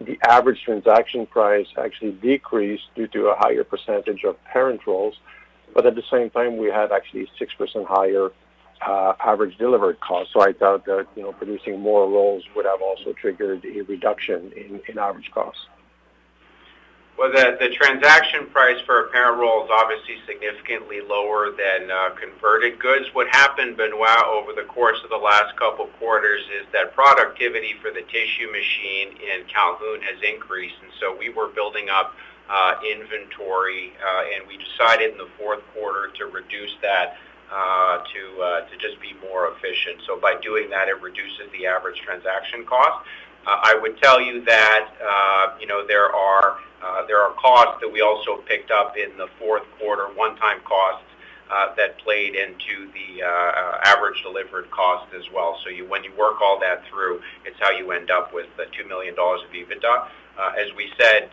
the 0.00 0.18
average 0.26 0.62
transaction 0.64 1.26
price 1.26 1.68
actually 1.78 2.12
decreased 2.12 2.84
due 2.96 3.06
to 3.08 3.28
a 3.28 3.36
higher 3.36 3.62
percentage 3.62 4.24
of 4.24 4.42
parent 4.44 4.84
rolls, 4.86 5.14
but 5.72 5.86
at 5.86 5.94
the 5.94 6.02
same 6.10 6.30
time, 6.30 6.56
we 6.56 6.68
had 6.68 6.90
actually 6.90 7.28
6% 7.40 7.86
higher 7.86 8.32
Uh, 8.86 9.14
average 9.24 9.56
delivered 9.56 9.98
cost. 10.00 10.30
So 10.32 10.42
I 10.42 10.52
thought 10.52 10.84
that, 10.84 11.06
you 11.16 11.22
know, 11.22 11.32
producing 11.32 11.80
more 11.80 12.06
rolls 12.06 12.42
would 12.54 12.66
have 12.66 12.82
also 12.82 13.14
triggered 13.14 13.64
a 13.64 13.80
reduction 13.82 14.52
in 14.52 14.78
in 14.88 14.98
average 14.98 15.30
cost. 15.30 15.56
Well, 17.16 17.30
the 17.32 17.56
the 17.58 17.70
transaction 17.70 18.46
price 18.50 18.80
for 18.84 19.06
a 19.06 19.08
parent 19.08 19.38
roll 19.38 19.64
is 19.64 19.70
obviously 19.72 20.16
significantly 20.26 21.00
lower 21.00 21.52
than 21.52 21.90
uh, 21.90 22.10
converted 22.10 22.78
goods. 22.78 23.06
What 23.14 23.28
happened, 23.28 23.78
Benoit, 23.78 24.26
over 24.26 24.52
the 24.52 24.66
course 24.68 24.98
of 25.02 25.08
the 25.08 25.16
last 25.16 25.56
couple 25.56 25.86
quarters 25.98 26.42
is 26.60 26.66
that 26.72 26.92
productivity 26.94 27.74
for 27.80 27.90
the 27.90 28.02
tissue 28.02 28.50
machine 28.52 29.16
in 29.16 29.46
Calhoun 29.46 30.02
has 30.02 30.20
increased, 30.20 30.76
and 30.82 30.92
so 31.00 31.16
we 31.16 31.30
were 31.30 31.48
building 31.48 31.88
up 31.88 32.14
uh, 32.50 32.74
inventory, 32.84 33.92
and 34.34 34.46
we 34.46 34.58
decided 34.58 35.12
in 35.12 35.18
the 35.18 35.30
fourth 35.38 35.62
quarter 35.72 36.10
to 36.18 36.26
reduce 36.26 36.74
that 36.82 37.16
to 37.50 38.42
uh, 38.42 38.60
to 38.68 38.76
just 38.78 39.00
be 39.00 39.14
more 39.30 39.52
efficient. 39.52 40.00
So 40.06 40.18
by 40.18 40.36
doing 40.42 40.70
that, 40.70 40.88
it 40.88 41.00
reduces 41.00 41.50
the 41.52 41.66
average 41.66 42.00
transaction 42.00 42.64
cost. 42.64 43.06
Uh, 43.46 43.60
I 43.62 43.78
would 43.80 44.00
tell 44.00 44.20
you 44.20 44.42
that, 44.46 44.88
uh, 45.06 45.58
you 45.60 45.66
know, 45.66 45.86
there 45.86 46.14
are 46.14 46.58
uh, 46.82 47.06
there 47.06 47.20
are 47.20 47.32
costs 47.34 47.80
that 47.80 47.92
we 47.92 48.00
also 48.00 48.36
picked 48.36 48.70
up 48.70 48.96
in 48.96 49.16
the 49.16 49.28
fourth 49.38 49.64
quarter, 49.78 50.04
one-time 50.14 50.60
costs, 50.64 51.04
uh, 51.50 51.74
that 51.76 51.98
played 51.98 52.34
into 52.34 52.90
the 52.92 53.22
uh, 53.22 53.78
average 53.84 54.22
delivered 54.22 54.70
cost 54.70 55.12
as 55.14 55.24
well. 55.32 55.58
So 55.62 55.70
you, 55.70 55.86
when 55.86 56.04
you 56.04 56.12
work 56.18 56.40
all 56.42 56.58
that 56.60 56.86
through, 56.88 57.22
it's 57.44 57.56
how 57.60 57.70
you 57.70 57.92
end 57.92 58.10
up 58.10 58.32
with 58.34 58.46
the 58.56 58.66
2 58.76 58.88
million 58.88 59.14
dollars 59.14 59.42
of 59.42 59.50
EBITDA. 59.50 60.08
Uh, 60.36 60.52
As 60.58 60.74
we 60.74 60.90
said, 60.98 61.30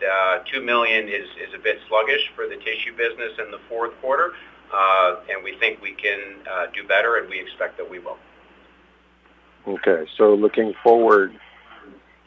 2 0.52 0.60
million 0.62 1.08
is 1.08 1.26
a 1.54 1.58
bit 1.58 1.80
sluggish 1.88 2.30
for 2.36 2.46
the 2.46 2.56
tissue 2.56 2.94
business 2.96 3.32
in 3.38 3.50
the 3.50 3.58
fourth 3.68 3.98
quarter, 4.00 4.34
Uh, 4.72 5.16
and 5.28 5.44
we 5.44 5.56
think 5.58 5.82
we 5.82 5.92
can 5.92 6.20
uh, 6.50 6.66
do 6.74 6.86
better, 6.86 7.16
and 7.16 7.28
we 7.28 7.40
expect 7.40 7.76
that 7.76 7.88
we 7.88 7.98
will. 7.98 8.18
Okay. 9.66 10.06
So 10.16 10.34
looking 10.34 10.74
forward, 10.82 11.38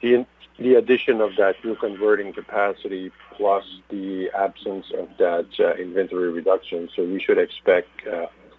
the 0.01 0.75
addition 0.75 1.21
of 1.21 1.35
that 1.37 1.55
new 1.63 1.75
converting 1.75 2.31
capacity 2.33 3.11
plus 3.35 3.65
the 3.89 4.29
absence 4.37 4.85
of 4.97 5.09
that 5.17 5.47
uh, 5.59 5.73
inventory 5.73 6.31
reduction, 6.31 6.87
so 6.95 7.03
we 7.03 7.19
should 7.19 7.37
expect, 7.37 7.89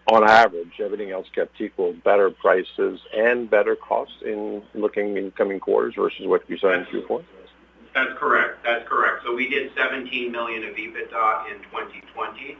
on 0.08 0.28
average, 0.28 0.80
everything 0.80 1.10
else 1.10 1.26
kept 1.34 1.60
equal, 1.60 1.92
better 2.04 2.30
prices 2.30 3.00
and 3.14 3.50
better 3.50 3.74
costs 3.74 4.16
in 4.24 4.62
looking 4.74 5.16
in 5.16 5.30
coming 5.32 5.58
quarters 5.58 5.94
versus 5.96 6.26
what 6.26 6.48
we 6.48 6.58
saw 6.58 6.72
in 6.72 6.84
Q4? 6.84 7.24
That's 7.94 8.12
correct. 8.18 8.62
That's 8.62 8.86
correct. 8.86 9.24
So 9.24 9.34
we 9.34 9.48
did 9.48 9.72
17 9.74 10.30
million 10.30 10.64
of 10.64 10.74
EBITDA 10.74 11.50
in 11.50 11.62
2020. 11.62 12.58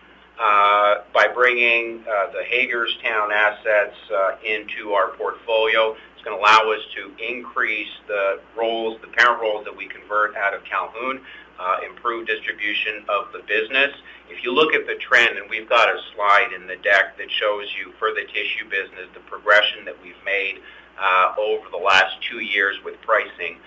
Bringing 1.36 2.02
uh, 2.08 2.32
the 2.32 2.42
Hagerstown 2.48 3.30
assets 3.30 3.94
uh, 4.10 4.36
into 4.42 4.92
our 4.94 5.10
portfolio, 5.18 5.94
it's 6.14 6.24
gonna 6.24 6.40
allow 6.40 6.72
us 6.72 6.80
to 6.96 7.12
increase 7.22 7.92
the 8.08 8.40
rolls, 8.56 8.98
the 9.02 9.08
parent 9.08 9.42
rolls 9.42 9.62
that 9.66 9.76
we 9.76 9.86
convert 9.86 10.34
out 10.34 10.54
of 10.54 10.64
Calhoun, 10.64 11.20
uh, 11.60 11.76
improve 11.86 12.26
distribution 12.26 13.04
of 13.10 13.30
the 13.34 13.40
business. 13.46 13.92
If 14.30 14.42
you 14.44 14.54
look 14.54 14.72
at 14.72 14.86
the 14.86 14.94
trend, 14.94 15.36
and 15.36 15.50
we've 15.50 15.68
got 15.68 15.90
a 15.90 16.00
slide 16.14 16.54
in 16.56 16.66
the 16.66 16.76
deck 16.76 17.18
that 17.18 17.30
shows 17.30 17.68
you 17.76 17.92
for 17.98 18.12
the 18.14 18.24
tissue 18.32 18.64
business, 18.70 19.06
the 19.12 19.20
progression 19.28 19.84
that 19.84 20.02
we've 20.02 20.14
made 20.24 20.62
over 21.38 21.68
the 21.70 21.76
last 21.76 22.16
two 22.22 22.40
years 22.40 22.76
with 22.82 22.98
pricing, 23.02 23.58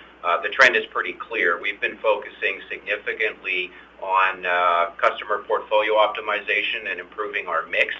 the 0.41 0.49
trend 0.49 0.75
is 0.75 0.85
pretty 0.87 1.13
clear. 1.13 1.61
We've 1.61 1.79
been 1.79 1.97
focusing 1.97 2.61
significantly 2.67 3.69
on 4.01 4.45
uh, 4.45 4.91
customer 4.97 5.43
portfolio 5.47 5.93
optimization 5.95 6.89
and 6.91 6.99
improving 6.99 7.47
our 7.47 7.65
mix, 7.67 7.93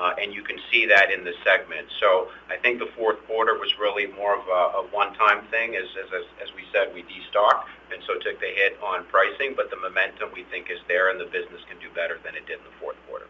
Uh, 0.00 0.22
and 0.22 0.32
you 0.32 0.42
can 0.42 0.58
see 0.70 0.86
that 0.86 1.06
in 1.10 1.24
the 1.28 1.34
segment. 1.44 1.86
So 2.02 2.08
I 2.48 2.56
think 2.62 2.78
the 2.78 2.90
fourth 2.96 3.20
quarter 3.28 3.54
was 3.64 3.70
really 3.84 4.06
more 4.20 4.34
of 4.40 4.44
a 4.60 4.62
a 4.80 4.82
one-time 5.02 5.40
thing. 5.52 5.68
As 5.82 5.88
as, 6.18 6.24
as 6.44 6.48
we 6.58 6.64
said, 6.72 6.84
we 6.96 7.02
destocked 7.12 7.68
and 7.92 8.00
so 8.06 8.12
took 8.26 8.36
the 8.40 8.52
hit 8.60 8.72
on 8.90 9.04
pricing, 9.14 9.50
but 9.58 9.66
the 9.70 9.76
momentum 9.86 10.26
we 10.32 10.44
think 10.52 10.64
is 10.70 10.80
there 10.92 11.06
and 11.10 11.18
the 11.24 11.30
business 11.38 11.62
can 11.68 11.78
do 11.84 11.88
better 12.00 12.16
than 12.24 12.32
it 12.38 12.44
did 12.46 12.58
in 12.62 12.64
the 12.70 12.76
fourth 12.80 12.96
quarter. 13.06 13.28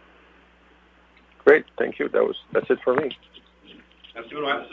Great. 1.45 1.65
Thank 1.81 1.99
you. 1.99 2.07
That 2.15 2.25
was 2.31 2.37
That's 2.53 2.71
it 2.75 2.81
for 2.85 2.95
me. 2.95 3.07
Merci, 4.15 4.35
Benoit. 4.35 4.67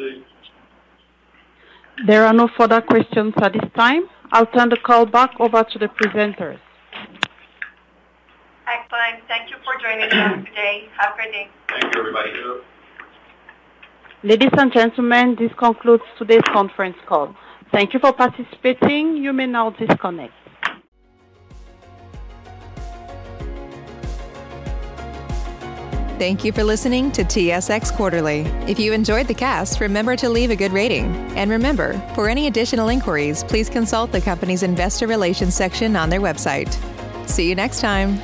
There 2.05 2.23
are 2.27 2.33
no 2.33 2.47
further 2.57 2.81
questions 2.81 3.33
at 3.45 3.53
this 3.53 3.69
time. 3.83 4.03
I'll 4.33 4.51
turn 4.55 4.69
the 4.69 4.77
call 4.87 5.05
back 5.05 5.31
over 5.39 5.63
to 5.71 5.79
the 5.79 5.89
presenters. 5.99 6.59
Excellent. 8.67 9.23
Thank 9.29 9.49
you 9.49 9.55
for 9.63 9.73
joining 9.81 10.11
us 10.11 10.45
today. 10.49 10.89
Have 10.97 11.13
a 11.13 11.23
good 11.23 11.31
day. 11.31 11.47
Thank 11.69 11.95
you, 11.95 12.01
everybody. 12.01 12.31
Ladies 14.23 14.49
and 14.57 14.73
gentlemen, 14.73 15.35
this 15.39 15.51
concludes 15.57 16.03
today's 16.17 16.41
conference 16.51 16.97
call. 17.05 17.33
Thank 17.71 17.93
you 17.93 17.99
for 17.99 18.11
participating. 18.11 19.15
You 19.15 19.31
may 19.31 19.45
now 19.45 19.69
disconnect. 19.69 20.33
Thank 26.17 26.43
you 26.43 26.51
for 26.51 26.63
listening 26.63 27.11
to 27.11 27.23
TSX 27.23 27.93
Quarterly. 27.93 28.41
If 28.67 28.79
you 28.79 28.91
enjoyed 28.91 29.27
the 29.27 29.35
cast, 29.35 29.79
remember 29.79 30.15
to 30.15 30.27
leave 30.29 30.49
a 30.49 30.55
good 30.55 30.73
rating. 30.73 31.05
And 31.37 31.51
remember, 31.51 31.93
for 32.15 32.27
any 32.27 32.47
additional 32.47 32.89
inquiries, 32.89 33.43
please 33.43 33.69
consult 33.69 34.11
the 34.11 34.19
company's 34.19 34.63
investor 34.63 35.05
relations 35.05 35.53
section 35.53 35.95
on 35.95 36.09
their 36.09 36.19
website. 36.19 36.73
See 37.29 37.47
you 37.47 37.53
next 37.53 37.81
time. 37.81 38.19